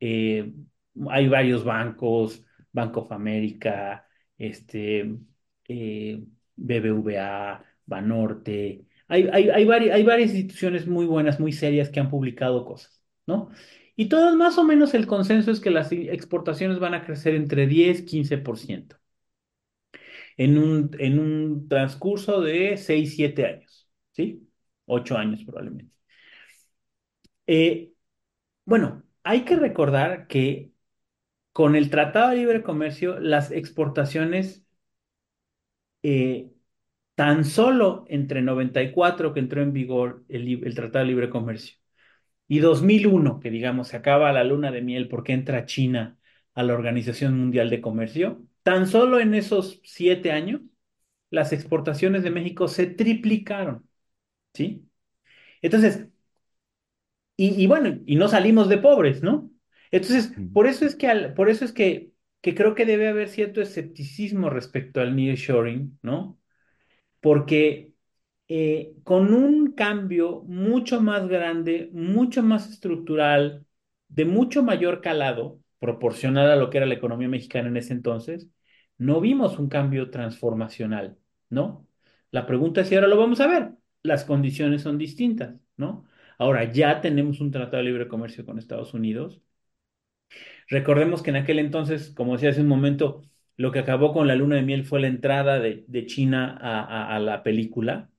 [0.00, 0.52] eh,
[1.08, 5.16] hay varios bancos, Bank of America, este,
[6.56, 12.66] BBVA, Banorte, hay, hay, hay, hay varias instituciones muy buenas, muy serias que han publicado
[12.66, 13.50] cosas, ¿no?
[14.00, 17.66] Y todas más o menos el consenso es que las exportaciones van a crecer entre
[17.66, 18.96] 10 15%
[20.36, 24.48] en un, en un transcurso de 6, 7 años, ¿sí?
[24.86, 25.92] 8 años probablemente.
[27.46, 27.92] Eh,
[28.64, 30.72] bueno, hay que recordar que
[31.52, 34.64] con el Tratado de Libre Comercio, las exportaciones
[36.02, 36.50] eh,
[37.14, 41.79] tan solo entre 94, que entró en vigor el, Tratado de Libre Comercio,
[42.50, 46.18] y 2001, que digamos se acaba la luna de miel porque entra China
[46.54, 50.62] a la Organización Mundial de Comercio, tan solo en esos siete años,
[51.30, 53.88] las exportaciones de México se triplicaron,
[54.54, 54.88] ¿sí?
[55.62, 56.08] Entonces,
[57.36, 59.50] y, y bueno, y no salimos de pobres, ¿no?
[59.90, 63.28] Entonces, por eso es que, al, por eso es que, que creo que debe haber
[63.28, 66.38] cierto escepticismo respecto al nearshoring, ¿no?
[67.20, 67.89] Porque
[68.50, 73.66] eh, con un cambio mucho más grande, mucho más estructural,
[74.08, 78.48] de mucho mayor calado, proporcional a lo que era la economía mexicana en ese entonces,
[78.98, 81.86] no vimos un cambio transformacional, ¿no?
[82.32, 83.72] La pregunta es si ahora lo vamos a ver.
[84.02, 86.06] Las condiciones son distintas, ¿no?
[86.38, 89.42] Ahora ya tenemos un tratado de libre comercio con Estados Unidos.
[90.68, 93.22] Recordemos que en aquel entonces, como decía hace un momento,
[93.56, 97.42] lo que acabó con la luna de miel fue la entrada de, China a, la
[97.42, 98.10] película.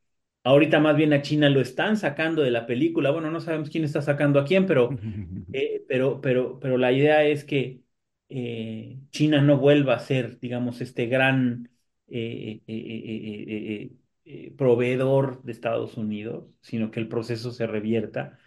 [0.44, 3.12] Ahorita más bien a China lo están sacando de la película.
[3.12, 4.98] Bueno, no sabemos quién está sacando a quién, pero,
[5.52, 7.84] eh, pero, pero, pero la idea es que
[8.30, 11.70] eh, China no vuelva a ser, digamos, este gran
[12.08, 12.62] eh,
[14.58, 18.38] proveedor de Estados Unidos, sino que el proceso se revierta.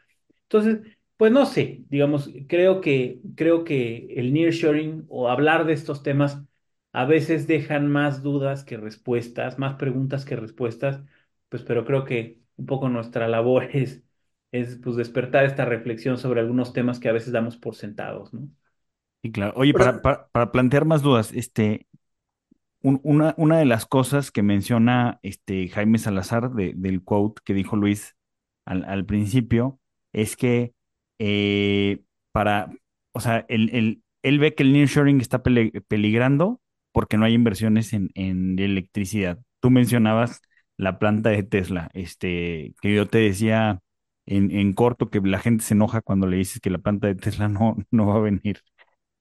[0.44, 0.80] Entonces,
[1.16, 6.42] pues no sé, digamos, creo que, creo que el nearshoring o hablar de estos temas
[6.92, 11.02] a veces dejan más dudas que respuestas, más preguntas que respuestas,
[11.48, 14.04] pues pero creo que un poco nuestra labor es,
[14.52, 18.48] es pues despertar esta reflexión sobre algunos temas que a veces damos por sentados, ¿no?
[19.22, 19.54] Sí, claro.
[19.56, 21.86] Oye, para, para, para plantear más dudas, este,
[22.82, 27.54] un- una, una de las cosas que menciona este Jaime Salazar de- del quote que
[27.54, 28.16] dijo Luis
[28.66, 29.80] al, al principio
[30.12, 30.74] es que
[31.18, 32.02] eh,
[32.32, 32.70] para,
[33.12, 36.60] o sea, él, él- él ve que el nearshoring está pele- peligrando
[36.92, 39.40] porque no hay inversiones en, en electricidad.
[39.60, 40.42] Tú mencionabas
[40.76, 43.80] la planta de Tesla, este, que yo te decía
[44.26, 47.14] en, en corto que la gente se enoja cuando le dices que la planta de
[47.16, 48.60] Tesla no, no va a venir.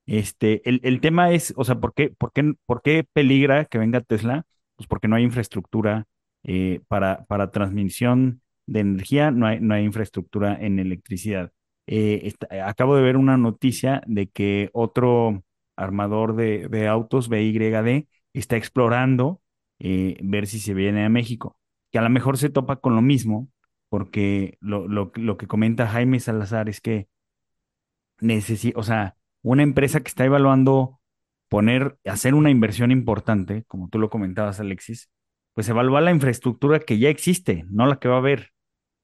[0.06, 3.78] Este, el, el tema es, o sea, ¿por qué, por qué, por qué peligra que
[3.78, 4.46] venga Tesla?
[4.76, 6.06] Pues porque no hay infraestructura
[6.44, 11.52] eh, para, para transmisión de energía, no hay, no hay infraestructura en electricidad.
[11.88, 15.44] Eh, esta- acabo de ver una noticia de que otro
[15.76, 19.42] armador de, de autos, BYD, está explorando
[19.84, 21.58] eh, ver si se viene a México.
[21.94, 23.50] que a lo mejor se topa con lo mismo,
[23.90, 27.08] porque lo, lo, lo que comenta Jaime Salazar es que
[28.20, 31.00] necesita, o sea, una empresa que está evaluando
[31.50, 35.10] poner, hacer una inversión importante, como tú lo comentabas, Alexis,
[35.54, 38.52] pues evalúa la infraestructura que ya existe, no la que va a haber.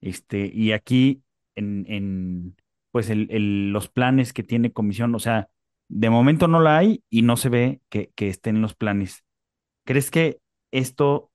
[0.01, 1.23] Este, y aquí
[1.55, 2.55] en, en
[2.91, 5.49] pues el, el- los planes que tiene comisión, o sea,
[5.89, 9.23] de momento no la hay y no se ve que, que estén los planes.
[9.85, 10.39] ¿Crees que
[10.71, 11.31] esto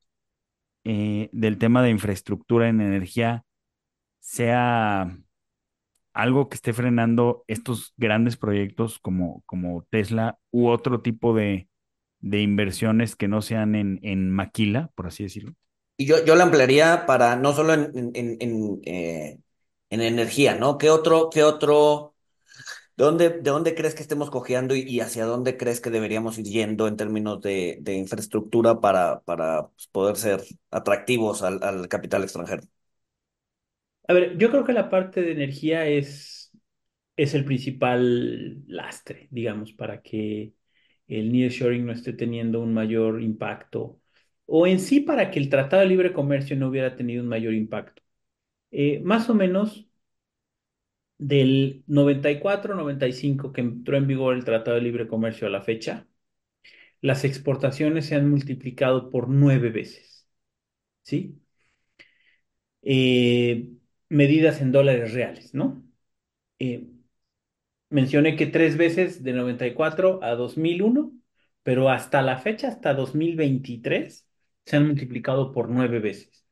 [0.85, 3.45] eh, del tema de infraestructura en energía
[4.21, 5.19] sea
[6.13, 11.69] algo que esté frenando estos grandes proyectos como, como Tesla u otro tipo de,
[12.21, 15.55] de inversiones que no sean en, en maquila, por así decirlo?
[15.97, 19.39] Y yo, yo la ampliaría para no solo en, en, en, eh,
[19.91, 20.77] en energía, ¿no?
[20.79, 22.14] ¿Qué otro, qué otro,
[22.97, 26.47] de dónde, de dónde crees que estemos cojeando y, hacia dónde crees que deberíamos ir
[26.47, 32.63] yendo en términos de, infraestructura para, para pues, poder ser atractivos al, al capital extranjero?
[34.07, 36.53] A ver, yo creo que la parte de energía es,
[37.17, 40.53] es el principal lastre, digamos, para que
[41.09, 44.01] el nearshoring no esté teniendo un mayor impacto,
[44.47, 47.55] o en sí para que el Tratado de Libre Comercio no hubiera tenido un mayor
[47.55, 48.03] impacto.
[48.71, 49.89] Eh, más o menos
[51.19, 56.07] del 94-95 que entró en vigor el Tratado de Libre Comercio a la fecha,
[57.01, 60.27] las exportaciones se han multiplicado por nueve veces,
[61.03, 61.41] ¿sí?
[62.83, 63.71] Eh,
[64.09, 65.83] medidas en dólares reales, ¿no?
[66.61, 66.89] Eh,
[67.91, 71.13] mencioné que tres veces de 94 a 2001,
[71.63, 74.29] pero hasta la fecha, hasta 2023,
[74.67, 76.44] se han multiplicado por nueve veces.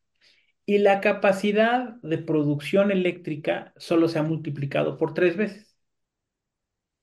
[0.66, 5.76] Y la capacidad de producción eléctrica solo se ha multiplicado por tres veces.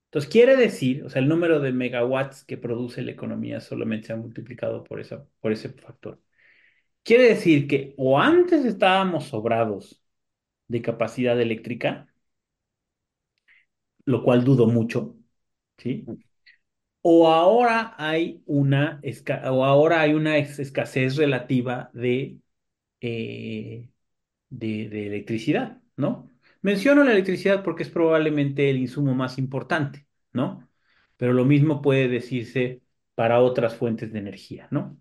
[0.08, 4.14] Entonces, quiere decir, o sea, el número de megawatts que produce la economía solamente se
[4.14, 6.20] ha multiplicado por esa, por ese factor.
[7.04, 10.04] Quiere decir que o antes estábamos sobrados
[10.68, 12.10] de capacidad eléctrica,
[14.06, 15.16] lo cual dudo mucho,
[15.78, 16.06] ¿sí?
[17.02, 19.02] O ahora hay una,
[19.52, 22.40] o ahora hay una escasez relativa de,
[23.02, 23.90] eh,
[24.50, 26.30] de, electricidad, ¿no?
[26.62, 30.70] Menciono la electricidad porque es probablemente el insumo más importante, ¿no?
[31.18, 32.82] Pero lo mismo puede decirse
[33.16, 35.00] para otras fuentes de energía, ¿no?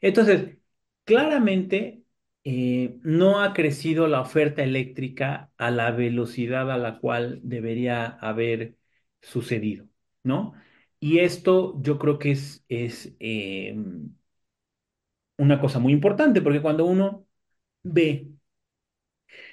[0.00, 0.58] Entonces,
[1.04, 2.04] claramente
[2.44, 8.76] eh, no ha crecido la oferta eléctrica a la velocidad a la cual debería haber
[9.20, 9.88] sucedido,
[10.22, 10.54] ¿no?
[11.00, 13.74] Y esto yo creo que es, es eh,
[15.40, 17.26] una cosa muy importante, porque cuando uno
[17.82, 18.28] ve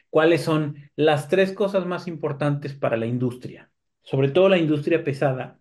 [0.09, 3.71] cuáles son las tres cosas más importantes para la industria,
[4.03, 5.59] sobre todo la industria pesada,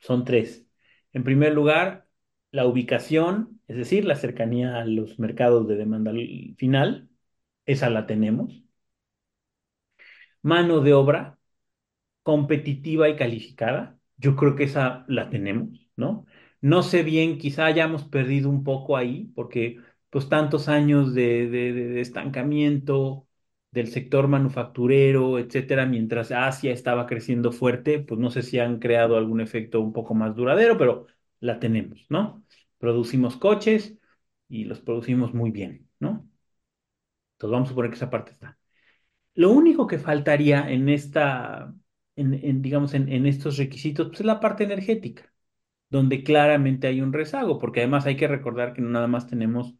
[0.00, 0.66] son tres.
[1.12, 2.08] En primer lugar,
[2.52, 6.12] la ubicación, es decir, la cercanía a los mercados de demanda
[6.58, 7.08] final,
[7.66, 8.62] esa la tenemos.
[10.42, 11.38] Mano de obra
[12.22, 16.26] competitiva y calificada, yo creo que esa la tenemos, ¿no?
[16.62, 19.78] No sé bien, quizá hayamos perdido un poco ahí, porque
[20.10, 23.26] pues tantos años de, estancamiento
[23.70, 29.16] del sector manufacturero, etcétera, mientras Asia estaba creciendo fuerte, pues no sé si han creado
[29.16, 31.06] algún efecto un poco más duradero, pero
[31.40, 32.44] la tenemos, ¿no?
[32.78, 33.96] Producimos coches
[34.48, 36.28] y los producimos muy bien, ¿no?
[37.34, 38.58] Entonces vamos a suponer que esa parte está.
[39.34, 41.74] Lo único que faltaría en esta,
[42.16, 45.29] en, en, digamos, en, en estos requisitos, pues es la parte energética,
[45.90, 49.74] donde claramente hay un rezago, porque además hay que recordar que no nada más tenemos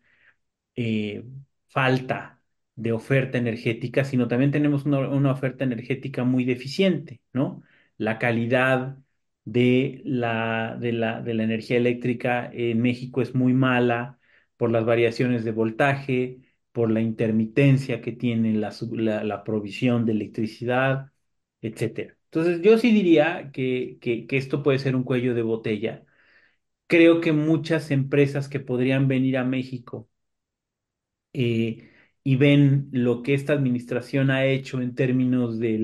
[0.77, 1.25] eh,
[1.69, 2.43] falta
[2.77, 7.63] de oferta energética, sino también tenemos una, una oferta energética muy deficiente, ¿no?
[7.99, 8.99] La calidad
[9.45, 14.19] de la, de la, de la energía eléctrica en México es muy mala
[14.57, 16.41] por las variaciones de voltaje,
[16.73, 21.13] por la intermitencia que tiene la, la, la provisión de electricidad,
[21.61, 22.17] etcétera.
[22.33, 26.05] Entonces, yo sí diría que, que, esto puede ser un cuello de botella.
[26.89, 30.09] Creo que muchas empresas que podrían venir a México
[31.33, 31.91] eh,
[32.23, 35.79] y ven lo que esta administración ha hecho en términos de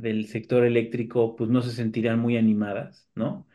[0.00, 3.46] del sector eléctrico, pues no se sentirán muy animadas, ¿no?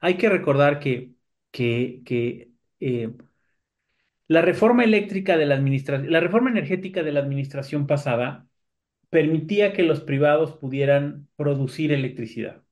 [0.00, 1.14] Hay que recordar que,
[1.52, 3.12] que, que eh,
[4.28, 8.47] la reforma eléctrica de la administración, la reforma energética de la administración pasada
[9.10, 12.62] permitía que los privados pudieran producir electricidad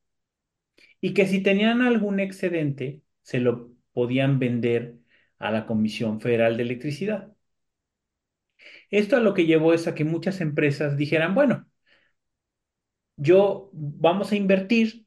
[1.01, 4.97] y que si tenían algún excedente, se lo podían vender
[5.39, 7.33] a la Comisión Federal de Electricidad.
[8.91, 11.67] Esto a lo que llevó es a que muchas empresas dijeran, bueno,
[13.17, 15.07] yo vamos a invertir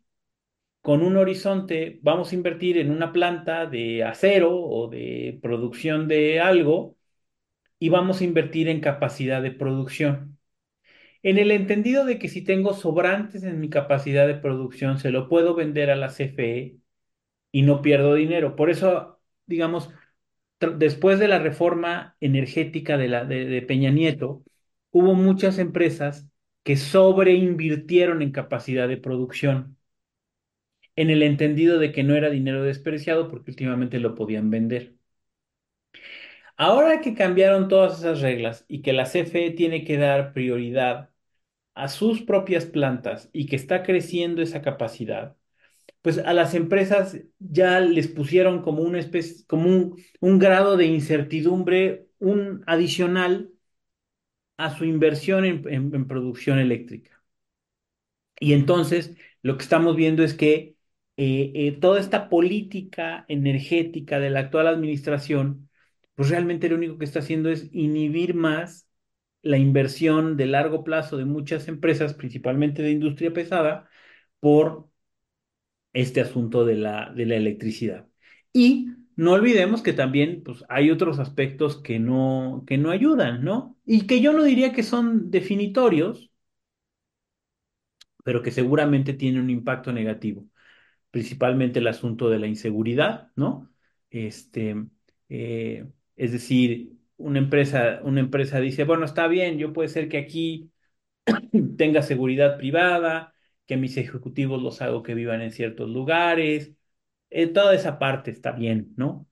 [0.82, 6.42] con un horizonte, vamos a invertir en una planta de acero o de producción de
[6.42, 6.98] algo
[7.80, 10.39] y vamos a invertir en capacidad de producción.
[11.24, 15.28] En el entendido de que si tengo sobrantes en mi capacidad de producción, se lo
[15.30, 16.78] puedo vender a la CFE
[17.52, 18.56] y no pierdo dinero.
[18.56, 19.90] Por eso, digamos,
[20.60, 24.44] después de la reforma energética de, la, de, Peña Nieto,
[24.92, 26.28] hubo muchas empresas
[26.64, 29.78] que sobreinvirtieron en capacidad de producción,
[30.96, 34.99] en el entendido de que no era dinero despreciado porque últimamente lo podían vender.
[36.60, 41.12] Ahora que cambiaron todas esas reglas y que la CFE tiene que dar prioridad
[41.76, 45.38] a sus propias plantas y que está creciendo esa capacidad,
[46.02, 52.08] pues a las empresas ya les pusieron como una especie, como un, grado de incertidumbre,
[52.20, 53.52] un adicional
[54.58, 57.20] a su inversión en producción eléctrica.
[58.40, 60.76] Y entonces lo que estamos viendo es que
[61.18, 65.69] eh, eh, toda esta política energética de la actual administración,
[66.20, 68.90] pues realmente lo único que está haciendo es inhibir más
[69.42, 73.90] la inversión de largo plazo de muchas empresas, principalmente de industria pesada,
[74.42, 74.90] por
[75.94, 78.10] este asunto de la, de la electricidad.
[78.52, 83.78] Y no olvidemos que también pues, hay otros aspectos que no, que no ayudan, ¿no?
[83.86, 86.32] Y que yo no diría que son definitorios,
[88.26, 90.46] pero que seguramente tienen un impacto negativo.
[91.12, 93.72] Principalmente el asunto de la inseguridad, ¿no?
[94.10, 94.76] Este,
[95.30, 95.88] eh,
[96.20, 100.72] es decir, una empresa, una empresa dice, bueno, está bien, yo puede ser que aquí
[101.78, 103.34] tenga seguridad privada,
[103.66, 106.74] que mis ejecutivos los hago que vivan en ciertos lugares,
[107.30, 109.28] eh, toda esa parte está bien, ¿no?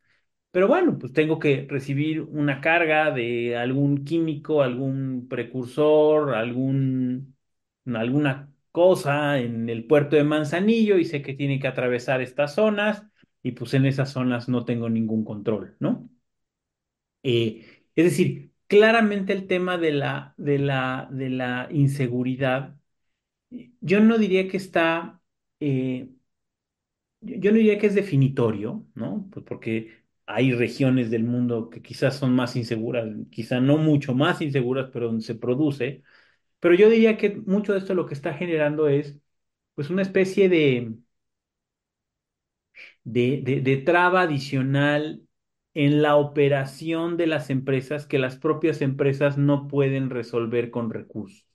[0.51, 7.35] Pero bueno, pues tengo que recibir una carga de algún químico, algún precursor, algún,
[7.93, 13.03] alguna cosa en el puerto de Manzanillo y sé que tiene que atravesar estas zonas
[13.43, 16.09] y pues en esas zonas no tengo ningún control, ¿no?
[17.23, 17.65] Eh,
[17.95, 22.77] es decir, claramente el tema de la, de la, de la inseguridad,
[23.81, 25.21] yo no diría que está,
[25.59, 26.09] eh,
[27.21, 29.27] yo no diría que es definitorio, ¿no?
[29.31, 34.41] Pues porque hay regiones del mundo que quizás son más inseguras, quizás no mucho más
[34.41, 36.03] inseguras, pero donde se produce.
[36.59, 39.17] Pero yo diría que mucho de esto lo que está generando es,
[39.75, 40.95] pues, una especie de,
[43.03, 45.26] de, de traba adicional
[45.77, 51.45] en la operación de las empresas que las propias empresas no pueden resolver con recursos,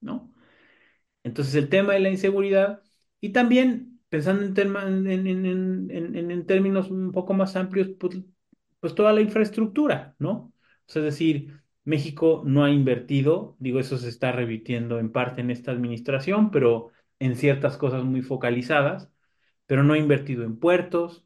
[0.00, 0.34] ¿no?
[1.24, 2.82] Entonces el tema de la inseguridad
[3.20, 4.56] y también pensando en,
[6.46, 8.22] términos un poco más amplios, pues,
[8.80, 10.32] pues, toda la infraestructura, ¿no?
[10.32, 10.52] O
[10.86, 15.50] sea, es decir, México no ha invertido, digo, eso se está revirtiendo en parte en
[15.52, 16.90] esta administración, pero
[17.20, 19.12] en ciertas cosas muy focalizadas,
[19.66, 21.24] pero no ha invertido en puertos,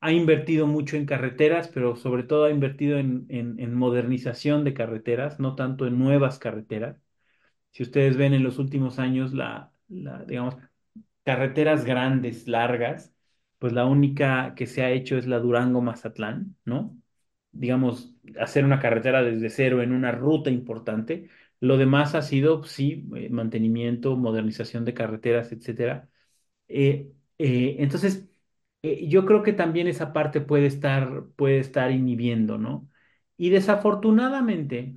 [0.00, 5.40] ha invertido mucho en carreteras, pero sobre todo ha invertido en, en, modernización de carreteras,
[5.40, 7.00] no tanto en nuevas carreteras.
[7.72, 10.56] Si ustedes ven en los últimos años, la, digamos,
[11.24, 13.14] carreteras grandes, largas,
[13.58, 16.96] pues la única que se ha hecho es la Durango-Mazatlán, ¿no?
[17.52, 21.28] Digamos, hacer una carretera desde cero en una ruta importante.
[21.60, 26.08] Lo demás ha sido, sí, eh, mantenimiento, modernización de carreteras, etcétera.
[26.68, 28.28] Eh, eh, entonces,
[28.86, 32.88] eh, yo creo que también esa parte puede estar, puede estar inhibiendo, ¿no?
[33.36, 34.96] Y desafortunadamente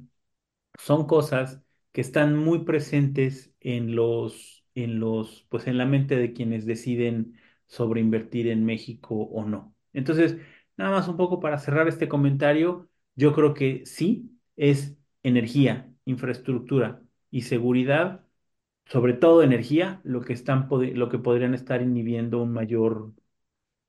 [0.78, 1.62] son cosas
[1.92, 7.40] que están muy presentes en los, en los, pues en la mente de quienes deciden
[7.68, 9.76] sobre invertir en México o no.
[9.94, 10.38] Entonces,
[10.78, 17.02] nada más un poco para cerrar este comentario, yo creo que sí es energía, infraestructura
[17.32, 18.26] y seguridad,
[18.86, 23.14] sobre todo energía, lo que están, lo que podrían estar inhibiendo un mayor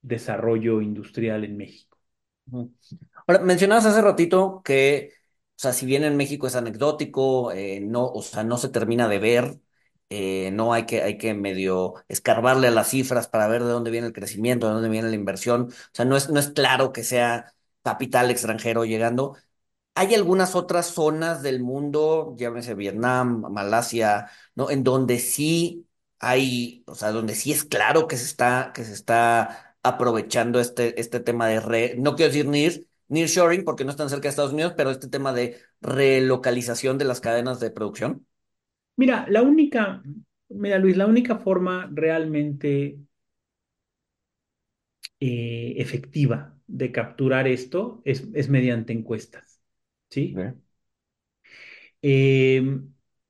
[0.03, 1.99] desarrollo industrial en México.
[3.27, 5.19] Ahora, mencionabas hace ratito que, o
[5.57, 9.19] sea, si bien en México es anecdótico, eh, no, o sea, no se termina de
[9.19, 9.61] ver,
[10.09, 13.91] eh, no hay que, hay que medio escarbarle a las cifras para ver de dónde
[13.91, 15.69] viene el crecimiento, de dónde viene la inversión.
[15.71, 19.37] O sea, no es, no es claro que sea capital extranjero llegando.
[19.95, 24.71] Hay algunas otras zonas del mundo, llámese Vietnam, Malasia, ¿no?
[24.71, 25.87] En donde sí
[26.19, 31.01] hay, o sea, donde sí es claro que se está, que se está aprovechando este,
[31.01, 32.73] este tema de re, no quiero decir near,
[33.09, 37.21] nearshoring porque no están cerca de Estados Unidos, pero este tema de relocalización de las
[37.21, 38.27] cadenas de producción.
[38.97, 40.03] Mira, la única,
[40.49, 42.99] mira Luis, la única forma realmente
[45.19, 49.61] eh, efectiva de capturar esto es, es mediante encuestas,
[50.09, 50.35] ¿sí?
[52.03, 52.81] Eh,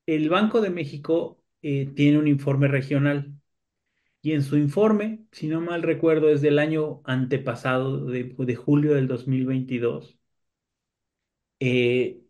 [0.07, 3.40] el Banco de México eh, tiene un informe regional
[4.23, 8.95] Y en su informe, si no mal recuerdo, es del año antepasado, de, de julio
[8.95, 10.19] del 2022,
[11.61, 12.23] eh,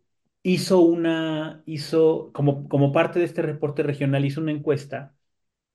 [0.43, 5.15] hizo una, hizo, como, como parte de este reporte regional, hizo una encuesta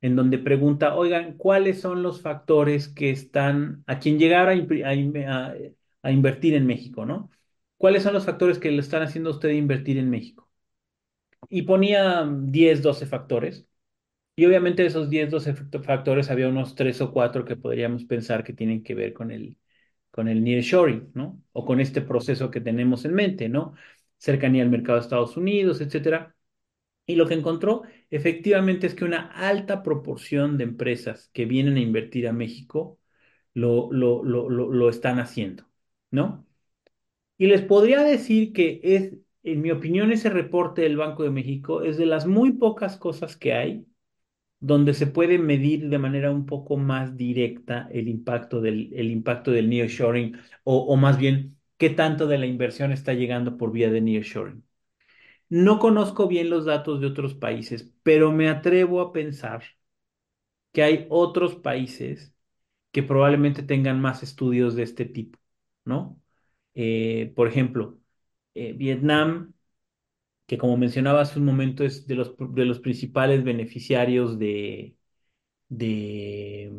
[0.02, 4.52] en donde pregunta, oigan, ¿cuáles son los factores que están, a quien llegar a,
[6.02, 7.30] a invertir en México, ¿no?
[7.78, 10.48] ¿Cuáles son los factores que le están haciendo a usted invertir en México?
[11.48, 13.66] Y ponía 10 12 factores.
[14.36, 18.04] Y obviamente de esos 10 12 facto- factores había unos 3 o 4 que podríamos
[18.04, 19.56] pensar que tienen que ver con el,
[20.10, 21.42] con el nearshoring, ¿no?
[21.52, 23.74] O con este proceso que tenemos en mente, ¿no?
[24.18, 26.36] Cercanía al mercado de Estados Unidos, etcétera.
[27.06, 31.80] Y lo que encontró efectivamente es que una alta proporción de empresas que vienen a
[31.80, 32.98] invertir a México
[33.54, 35.64] lo, lo, lo, lo, lo están haciendo,
[36.10, 36.46] ¿no?
[37.38, 41.82] Y les podría decir que es, en mi opinión, ese reporte del Banco de México
[41.82, 43.86] es de las muy pocas cosas que hay
[44.60, 49.50] donde se puede medir de manera un poco más directa el impacto del, el impacto
[49.50, 54.00] del nearshoring o, más bien qué tanto de la inversión está llegando por vía de
[54.00, 54.64] nearshoring.
[55.48, 59.64] No conozco bien los datos de otros países, pero me atrevo a pensar
[60.72, 62.34] que hay otros países
[62.92, 65.38] que probablemente tengan más estudios de este tipo,
[65.84, 66.20] ¿no?
[66.74, 68.00] Eh, por ejemplo,
[68.54, 69.54] eh, Vietnam,
[70.46, 74.96] que como mencionaba hace un momento es de los, de los principales beneficiarios de,
[75.68, 76.70] de,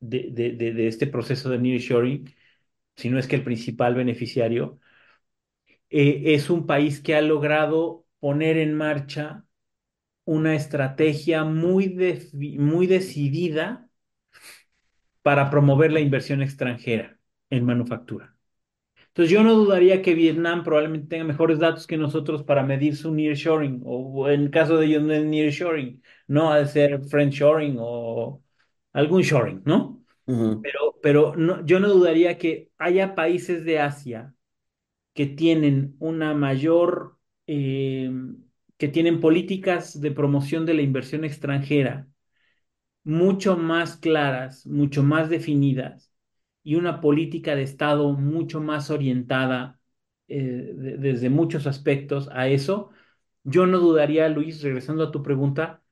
[0.00, 2.34] de, de, este proceso de nearshoring,
[2.96, 4.80] si no es que el principal beneficiario,
[5.90, 9.44] eh, es un país que ha logrado poner en marcha
[10.26, 11.96] una estrategia muy,
[12.58, 13.90] muy decidida
[15.22, 17.18] para promover la inversión extranjera
[17.50, 18.36] en manufactura.
[19.18, 23.12] Entonces yo no dudaría que Vietnam probablemente tenga mejores datos que nosotros para medir su
[23.12, 28.44] nearshoring, o en caso de ellos no es nearshoring, no ha de ser friendshoring o
[28.92, 30.04] algún shoring, ¿no?
[30.62, 34.34] Pero, pero no, yo no dudaría que haya países de Asia
[35.14, 38.12] que tienen una mayor, eh,
[38.76, 42.06] que tienen políticas de promoción de la inversión extranjera
[43.02, 46.07] mucho más claras, mucho más definidas
[46.68, 49.80] y una política de Estado mucho más orientada
[50.28, 50.42] eh,
[50.76, 52.90] de- desde muchos aspectos a eso,
[53.44, 55.82] yo no dudaría, Luis, regresando a tu pregunta,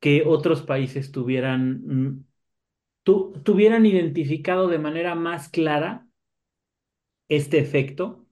[0.00, 2.24] que otros países tuvieran, mm,
[3.04, 6.06] tu- tuvieran identificado de manera más clara
[7.28, 8.26] este efecto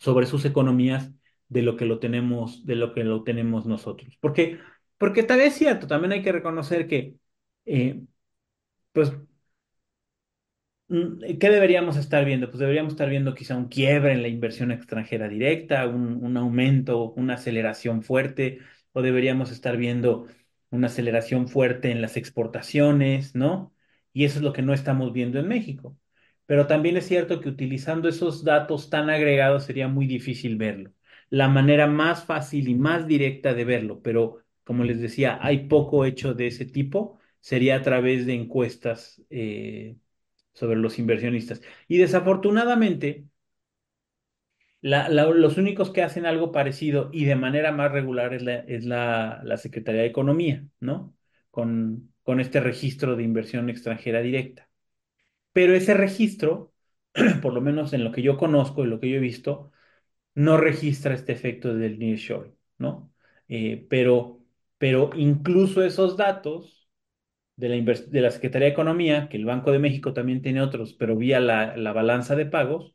[0.00, 1.10] sobre sus economías
[1.48, 4.16] de lo que lo tenemos, de lo que lo tenemos nosotros.
[4.20, 4.58] Porque,
[4.98, 7.16] porque tal vez es cierto, también hay que reconocer que
[7.66, 8.02] eh,
[8.92, 9.12] pues
[10.88, 12.48] ¿Qué deberíamos estar viendo?
[12.48, 17.12] Pues deberíamos estar viendo quizá un quiebre en la inversión extranjera directa, un, un aumento,
[17.14, 18.60] una aceleración fuerte,
[18.92, 20.26] o deberíamos estar viendo
[20.70, 23.74] una aceleración fuerte en las exportaciones, ¿no?
[24.12, 25.98] Y eso es lo que no estamos viendo en México.
[26.46, 30.92] Pero también es cierto que utilizando esos datos tan agregados sería muy difícil verlo.
[31.30, 36.04] La manera más fácil y más directa de verlo, pero como les decía, hay poco
[36.04, 39.20] hecho de ese tipo, sería a través de encuestas.
[39.30, 39.96] eh,
[40.56, 41.62] sobre los inversionistas.
[41.88, 43.26] Y desafortunadamente,
[44.82, 49.40] los únicos que hacen algo parecido y de manera más regular es la, es la,
[49.44, 51.14] la Secretaría de Economía, ¿no?
[51.50, 54.68] Con, con este registro de inversión extranjera directa.
[55.52, 56.74] Pero ese registro,
[57.42, 59.72] por lo menos en lo que yo conozco y lo que yo he visto,
[60.34, 63.12] no registra este efecto del nearshoring, ¿no?
[63.48, 64.42] Eh, pero,
[64.78, 66.75] pero incluso esos datos
[67.56, 70.94] de la, de la Secretaría de Economía, que el Banco de México también tiene otros,
[70.94, 72.94] pero vía la, la balanza de pagos,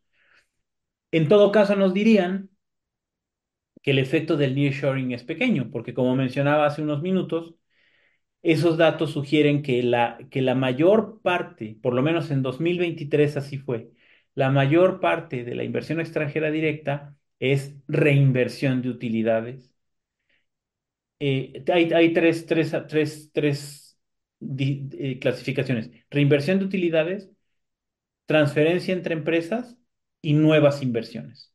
[1.12, 2.49] en todo caso nos dirían
[3.82, 7.55] que el efecto del nearshoring es pequeño, porque como mencionaba hace unos minutos,
[8.43, 13.57] esos datos sugieren que la, que la mayor parte, por lo menos en 2023 así
[13.57, 13.91] fue,
[14.36, 19.74] la mayor parte de la inversión extranjera directa es reinversión de utilidades.
[21.20, 23.81] Eh, hay, hay tres, tres, tres, tres
[24.42, 25.92] eh, clasificaciones.
[26.10, 27.30] Reinversión de utilidades,
[28.26, 29.78] transferencia entre empresas
[30.22, 31.54] y nuevas inversiones.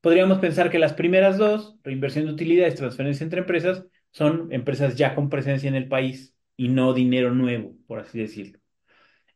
[0.00, 5.14] Podríamos pensar que las primeras dos, reinversión de utilidades, transferencia entre empresas, son empresas ya
[5.14, 8.60] con presencia en el país y no dinero nuevo, por así decirlo.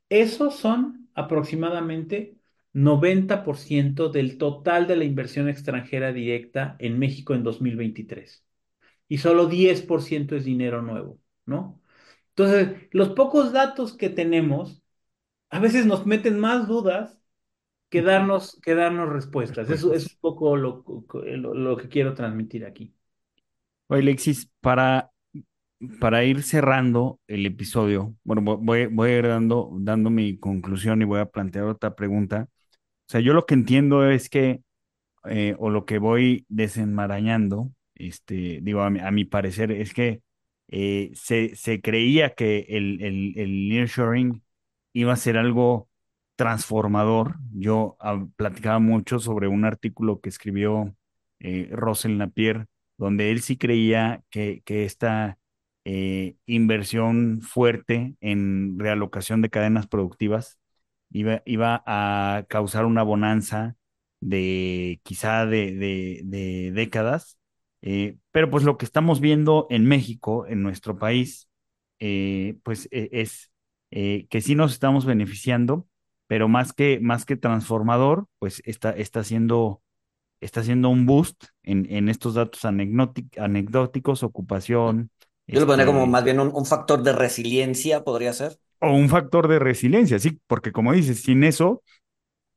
[0.09, 2.37] Esos son aproximadamente
[2.73, 8.45] 90% del total de la inversión extranjera directa en México en 2023.
[9.09, 11.81] Y solo 10% es dinero nuevo, ¿no?
[12.39, 14.83] Entonces, los pocos datos que tenemos
[15.51, 17.19] a veces nos meten más dudas
[17.91, 19.71] que darnos, que darnos respuestas.
[19.71, 20.85] Eso es un poco lo,
[21.15, 22.95] lo, lo que quiero transmitir aquí.
[23.89, 25.11] Oye, Alexis, para
[26.01, 31.03] para ir cerrando el episodio, bueno, vo- voy, voy a ir dando, dando mi conclusión
[31.03, 32.49] y voy a plantear otra pregunta.
[33.09, 34.63] O sea, yo lo que entiendo es que,
[35.27, 40.23] eh, o lo que voy desenmarañando, este, digo, a mi, a mi parecer, es que
[40.69, 44.43] eh, se, se creía que el, el, el nearshoring
[44.93, 45.89] iba a ser algo
[46.37, 47.37] transformador.
[47.53, 50.95] Yo ah, platicaba mucho sobre un artículo que escribió
[51.41, 52.67] eh, Russell Napier,
[52.97, 55.39] donde él sí creía que, que esta
[55.85, 60.59] eh, inversión fuerte en realocación de cadenas productivas
[61.11, 63.77] iba, iba a causar una bonanza
[64.21, 67.38] de quizá de, de, de décadas.
[67.83, 71.49] Eh, pero pues lo que estamos viendo en México, en nuestro país,
[72.01, 73.51] eh, pues e- es
[73.91, 75.87] eh, que sí nos estamos beneficiando,
[76.27, 79.83] pero más que, más que transformador, pues está, está haciendo,
[80.41, 85.11] está haciendo un boost en, en estos datos anecdótic- anecdóticos, ocupación,
[85.51, 88.59] Yo lo pondría como este, más bien un, un factor de resiliencia, podría ser.
[88.81, 91.83] o un factor de resiliencia, sí, porque como dices, sin eso,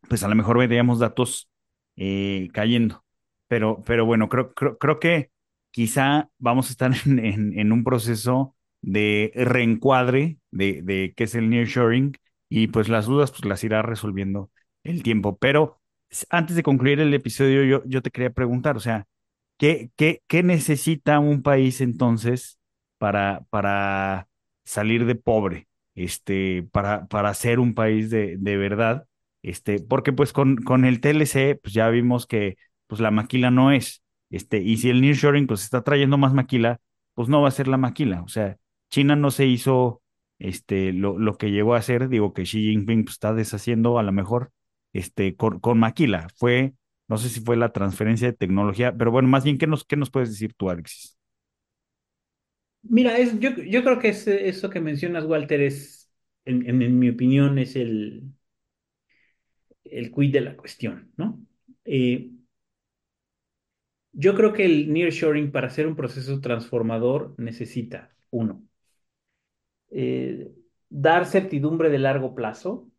[0.09, 1.49] pues a lo mejor veríamos datos
[1.97, 3.03] eh, cayendo.
[3.51, 5.29] Pero, pero bueno, creo, creo, creo que
[5.71, 11.49] quizá vamos a estar en, en, un proceso de reencuadre de, de qué es el
[11.49, 12.13] nearshoring
[12.49, 14.49] y pues las dudas pues las irá resolviendo
[14.85, 15.37] el tiempo.
[15.37, 15.81] Pero
[16.29, 19.05] antes de concluir el episodio, yo, yo te quería preguntar, o sea,
[19.57, 22.57] ¿qué, qué, qué necesita un país entonces
[22.99, 24.29] para, para
[24.63, 25.67] salir de pobre?
[25.93, 29.05] Este, para, para ser un país de, de verdad
[29.43, 32.57] este, porque pues con, con el TLC, pues ya vimos que
[32.91, 36.81] pues la maquila no es, este, y si el nearshoring pues está trayendo más maquila,
[37.15, 38.57] pues no va a ser la maquila, o sea,
[38.91, 40.03] China no se hizo,
[40.39, 44.03] este, lo, lo que llegó a hacer, digo que Xi Jinping pues, está deshaciendo a
[44.03, 44.51] lo mejor,
[44.93, 46.75] este, con, con maquila, fue,
[47.07, 49.97] no sé si fue la transferencia de tecnología, pero bueno, más bien, ¿qué nos, qué
[49.97, 51.17] nos puedes decir tú, Alexis?
[52.83, 56.11] Mira, es, yo, yo creo que es, eso que mencionas, Walter, es,
[56.45, 58.33] en, en- mi opinión, es el,
[59.85, 61.39] el quid de la cuestión, ¿no?
[61.85, 62.31] Eh,
[64.13, 68.63] yo creo que el nearshoring, para ser un proceso transformador, necesita, uno,
[69.89, 70.51] eh,
[70.89, 72.89] dar certidumbre de largo plazo.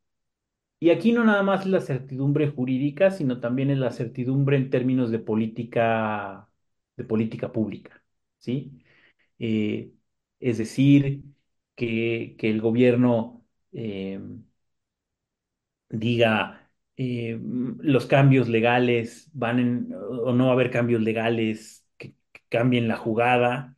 [0.80, 4.70] Y aquí no nada más es la certidumbre jurídica, sino también es la certidumbre en
[4.70, 6.48] términos de política,
[6.96, 8.04] de política pública,
[8.38, 8.82] ¿sí?
[9.38, 9.92] Eh,
[10.40, 11.24] es decir,
[11.76, 14.20] que, que el gobierno eh,
[15.90, 16.61] diga
[17.03, 17.40] eh,
[17.80, 22.14] los cambios legales van en, o no va a haber cambios legales que,
[22.48, 23.76] cambien la jugada.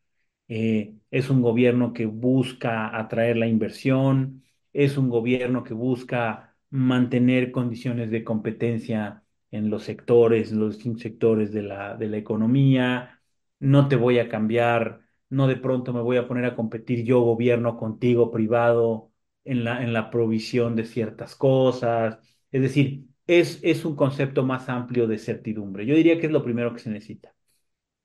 [0.48, 7.52] Eh, es un gobierno que busca atraer la inversión, es un gobierno que busca mantener
[7.52, 13.22] condiciones de competencia en los sectores, los distintos sectores de la, de la economía.
[13.60, 15.00] No te voy a cambiar,
[15.30, 19.12] no de pronto me voy a poner a competir yo, gobierno, contigo, privado
[19.44, 22.18] en la, en la provisión de ciertas cosas.
[22.50, 25.86] Es decir, es, es un concepto más amplio de certidumbre.
[25.86, 27.34] Yo diría que es lo primero que se necesita.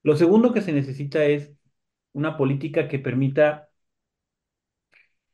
[0.03, 1.53] Lo segundo que se necesita es
[2.13, 3.69] una política que permita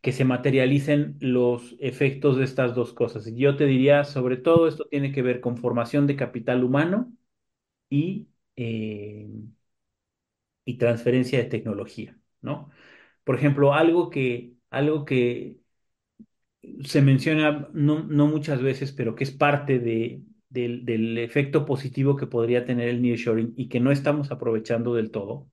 [0.01, 3.25] que se materialicen los efectos de estas dos cosas.
[3.27, 7.11] Y yo te diría, sobre todo, esto tiene que ver con formación de capital humano
[7.89, 9.27] y, eh,
[10.65, 12.69] y transferencia de tecnología, ¿no?
[13.23, 15.59] Por ejemplo, algo que, algo que
[16.83, 22.15] se menciona no, no muchas veces, pero que es parte de, del, del efecto positivo
[22.15, 25.49] que podría tener el nearshoring y que no estamos aprovechando del todo,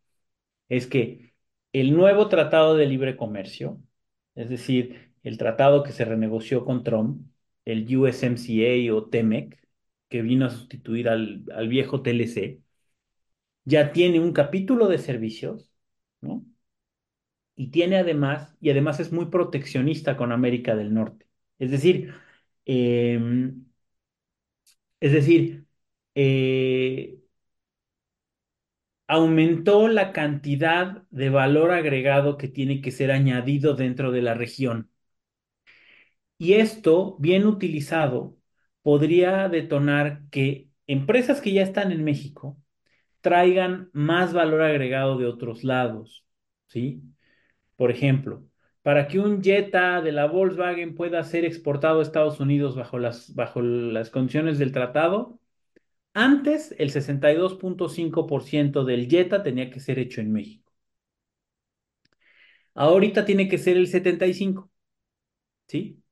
[0.68, 1.34] es que
[1.72, 3.82] el nuevo tratado de libre comercio,
[4.34, 7.26] es decir, el tratado que se renegoció con Trump,
[7.64, 9.58] el USMCA o TEMEC,
[10.08, 12.62] que vino a sustituir al, al viejo TLC,
[13.64, 15.70] ya tiene un capítulo de servicios,
[16.20, 16.44] ¿no?
[17.62, 21.26] Y tiene además, y además es muy proteccionista con América del Norte.
[21.58, 22.14] Es decir,
[22.66, 23.20] eh,
[25.00, 25.66] es decir,
[26.14, 27.18] eh,
[29.06, 34.90] aumentó la cantidad de valor agregado que tiene que ser añadido dentro de la región.
[36.38, 38.36] Y esto, bien utilizado,
[38.82, 42.58] podría detonar que empresas que ya están en México
[43.22, 46.26] traigan más valor agregado de otros lados,
[46.68, 47.02] ¿sí?
[47.82, 48.44] Por ejemplo,
[48.82, 53.34] para que un Jetta de la Volkswagen pueda ser exportado a Estados Unidos bajo las,
[53.34, 55.40] bajo las condiciones del tratado,
[56.14, 60.72] antes el 62.5% del Jetta tenía que ser hecho en México.
[62.74, 64.70] Ahorita tiene que ser el 75%,
[65.66, 66.04] ¿sí?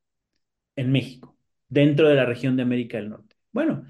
[0.74, 3.36] En México, dentro de la región de América del Norte.
[3.52, 3.84] Bueno,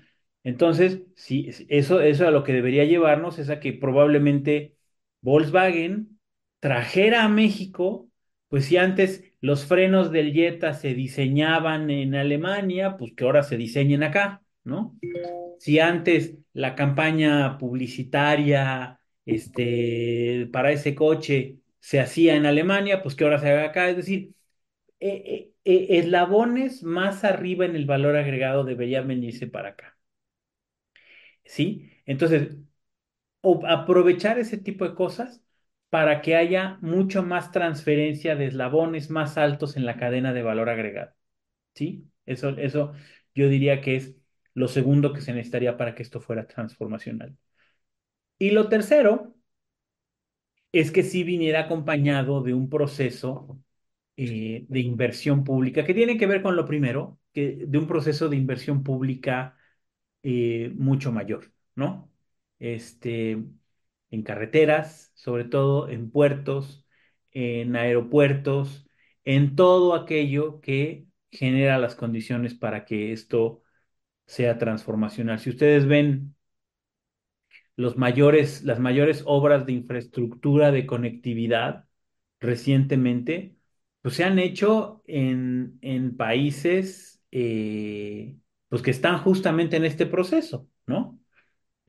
[0.45, 4.77] entonces, sí, eso, eso a lo que debería llevarnos es a que probablemente
[5.23, 6.20] Volkswagen
[6.61, 8.09] trajera a México,
[8.49, 13.57] pues si antes los frenos del Jetta se diseñaban en Alemania, pues que ahora se
[13.57, 14.99] diseñen acá, ¿no?
[15.59, 23.25] Si antes la campaña publicitaria este, para ese coche se hacía en Alemania, pues que
[23.25, 23.91] ahora se haga acá.
[23.91, 24.35] Es decir,
[25.01, 29.99] eh, eh, eh, eslabones más arriba en el valor agregado deberían venirse para acá.
[31.45, 31.91] ¿Sí?
[32.07, 32.57] Entonces,
[33.67, 35.43] aprovechar ese tipo de cosas
[35.91, 40.69] para que haya mucho más transferencia de eslabones más altos en la cadena de valor
[40.71, 41.13] agregado.
[41.75, 42.07] ¿Sí?
[42.27, 42.93] Eso, eso
[43.35, 44.17] yo diría que es
[44.55, 47.37] lo segundo que se necesitaría para que esto fuera transformacional.
[48.41, 49.37] Y lo tercero
[50.73, 53.61] es que sí viniera acompañado de un proceso
[54.17, 58.29] eh, de inversión pública, que tiene que ver con lo primero, que de un proceso
[58.29, 59.57] de inversión pública
[60.23, 62.13] eh, mucho mayor, ¿no?
[62.59, 63.45] Este,
[64.11, 66.87] en carreteras, sobre todo en puertos,
[67.33, 68.87] en aeropuertos,
[69.25, 73.63] en todo aquello que genera las condiciones para que esto
[74.27, 75.41] sea transformacional.
[75.41, 76.35] Si ustedes ven
[77.77, 81.87] las mayores obras de infraestructura de conectividad
[82.41, 83.57] recientemente,
[84.03, 88.37] pues se han hecho en, en países eh,
[88.69, 91.20] pues que están justamente en este proceso, ¿no?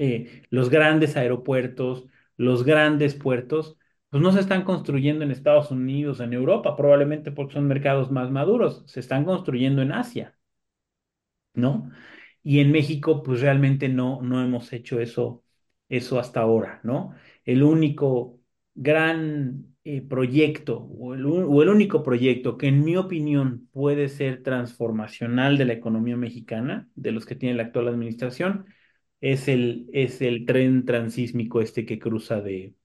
[0.04, 3.78] Eh, los grandes aeropuertos, los grandes puertos,
[4.10, 8.32] pues no se están construyendo en Estados Unidos, en Europa, probablemente porque son mercados más
[8.32, 10.36] maduros, se están construyendo en Asia,
[11.54, 11.91] ¿no?
[12.43, 15.43] Y en México, pues realmente no, no hemos hecho eso,
[15.89, 17.14] eso hasta ahora, ¿no?
[17.45, 18.39] El único
[18.76, 24.43] gran eh, proyecto o el, o el único proyecto que en mi opinión puede ser
[24.43, 28.66] transformacional de la economía mexicana, de los que tiene la actual administración,
[29.22, 32.76] es el, es el tren transísmico este que cruza de,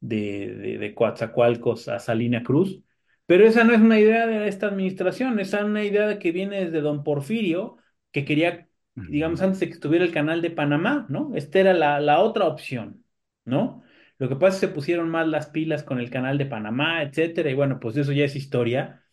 [0.00, 2.82] de, de, de Coatzacoalcos a Salina Cruz.
[3.26, 6.64] Pero esa no es una idea de esta administración, esa es una idea que viene
[6.64, 7.76] desde don Porfirio,
[8.10, 11.32] que quería, digamos, antes de que estuviera el canal de Panamá, ¿no?
[11.34, 13.04] Esta era la, la otra opción,
[13.44, 13.82] ¿no?
[14.18, 17.02] Lo que pasa es que se pusieron más las pilas con el canal de Panamá,
[17.02, 19.04] etcétera, y bueno, pues eso ya es historia,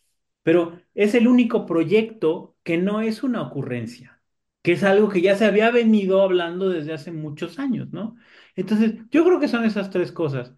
[0.43, 4.14] pero es el único proyecto que no es una ocurrencia,
[4.65, 8.15] que es algo que ya se había venido hablando desde hace muchos años, ¿no?
[8.55, 10.55] Entonces, yo creo que son esas tres cosas.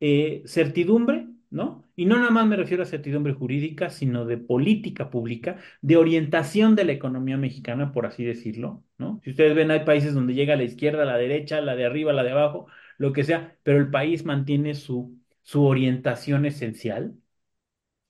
[0.00, 1.84] Eh, certidumbre, ¿no?
[1.96, 6.76] Y no nada más me refiero a certidumbre jurídica, sino de política pública, de orientación
[6.76, 9.20] de la economía mexicana, por así decirlo, ¿no?
[9.24, 11.86] Si ustedes ven, hay países donde llega a la izquierda, a la derecha, la de
[11.86, 12.68] arriba, la de abajo,
[12.98, 17.16] lo que sea, pero el país mantiene su, su orientación esencial.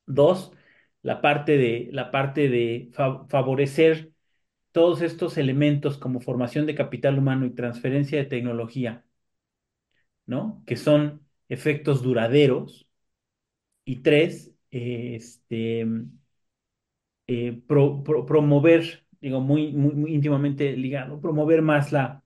[0.07, 0.53] Dos,
[1.03, 2.91] la parte de, la parte de
[3.29, 4.13] favorecer
[4.73, 9.05] todos estos elementos como formación de capital humano y transferencia de tecnología,
[10.27, 10.63] ¿no?
[10.67, 12.87] Que son efectos duraderos.
[13.85, 15.87] Y tres, este,
[17.27, 22.25] eh, promover, digo, muy, muy, íntimamente ligado, promover más la,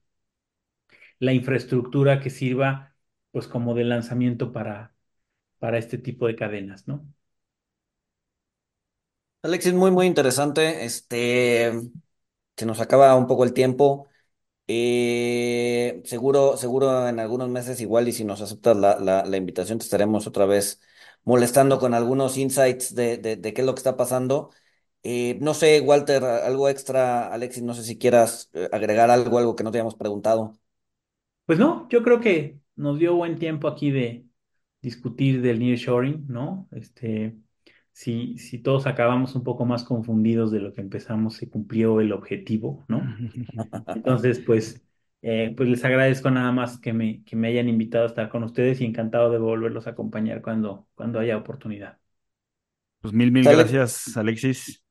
[1.19, 2.95] la infraestructura que sirva
[3.33, 4.95] pues como de lanzamiento para,
[5.59, 7.07] para este tipo de cadenas, ¿no?
[9.43, 10.85] Alexis, muy, muy interesante.
[10.85, 11.73] Este,
[12.57, 14.09] se nos acaba un poco el tiempo.
[14.67, 19.79] Eh, seguro, seguro en algunos meses igual y si nos aceptas la, la, la invitación
[19.79, 20.81] te estaremos otra vez
[21.25, 24.51] molestando con algunos insights de, de, qué es lo que está pasando.
[25.03, 29.57] Eh, no sé, Walter, algo extra, Alexis, no sé si quieras eh, agregar algo, algo
[29.57, 30.55] que no te hayamos preguntado.
[31.47, 34.27] Pues no, yo creo que nos dio buen tiempo aquí de
[34.83, 36.69] discutir del nearshoring, ¿no?
[36.73, 37.37] Este,
[37.95, 42.13] si, si todos acabamos un poco más confundidos de lo que empezamos, se cumplió el
[42.13, 43.17] objetivo, ¿no?
[43.95, 44.85] Entonces, pues,
[45.23, 48.45] eh, pues les agradezco nada más que me, que me hayan invitado a estar con
[48.45, 51.99] ustedes y encantado de volverlos a acompañar cuando, cuando haya oportunidad.
[53.01, 54.83] Pues mil, mil gracias, Alexis.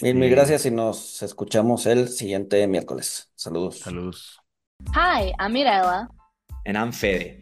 [0.00, 3.30] Mil, mil Este, gracias y nos escuchamos el siguiente miércoles.
[3.34, 3.80] Saludos.
[3.80, 4.42] Saludos.
[4.94, 6.08] Hi, I'm Mirella.
[6.66, 7.41] And I'm Fede.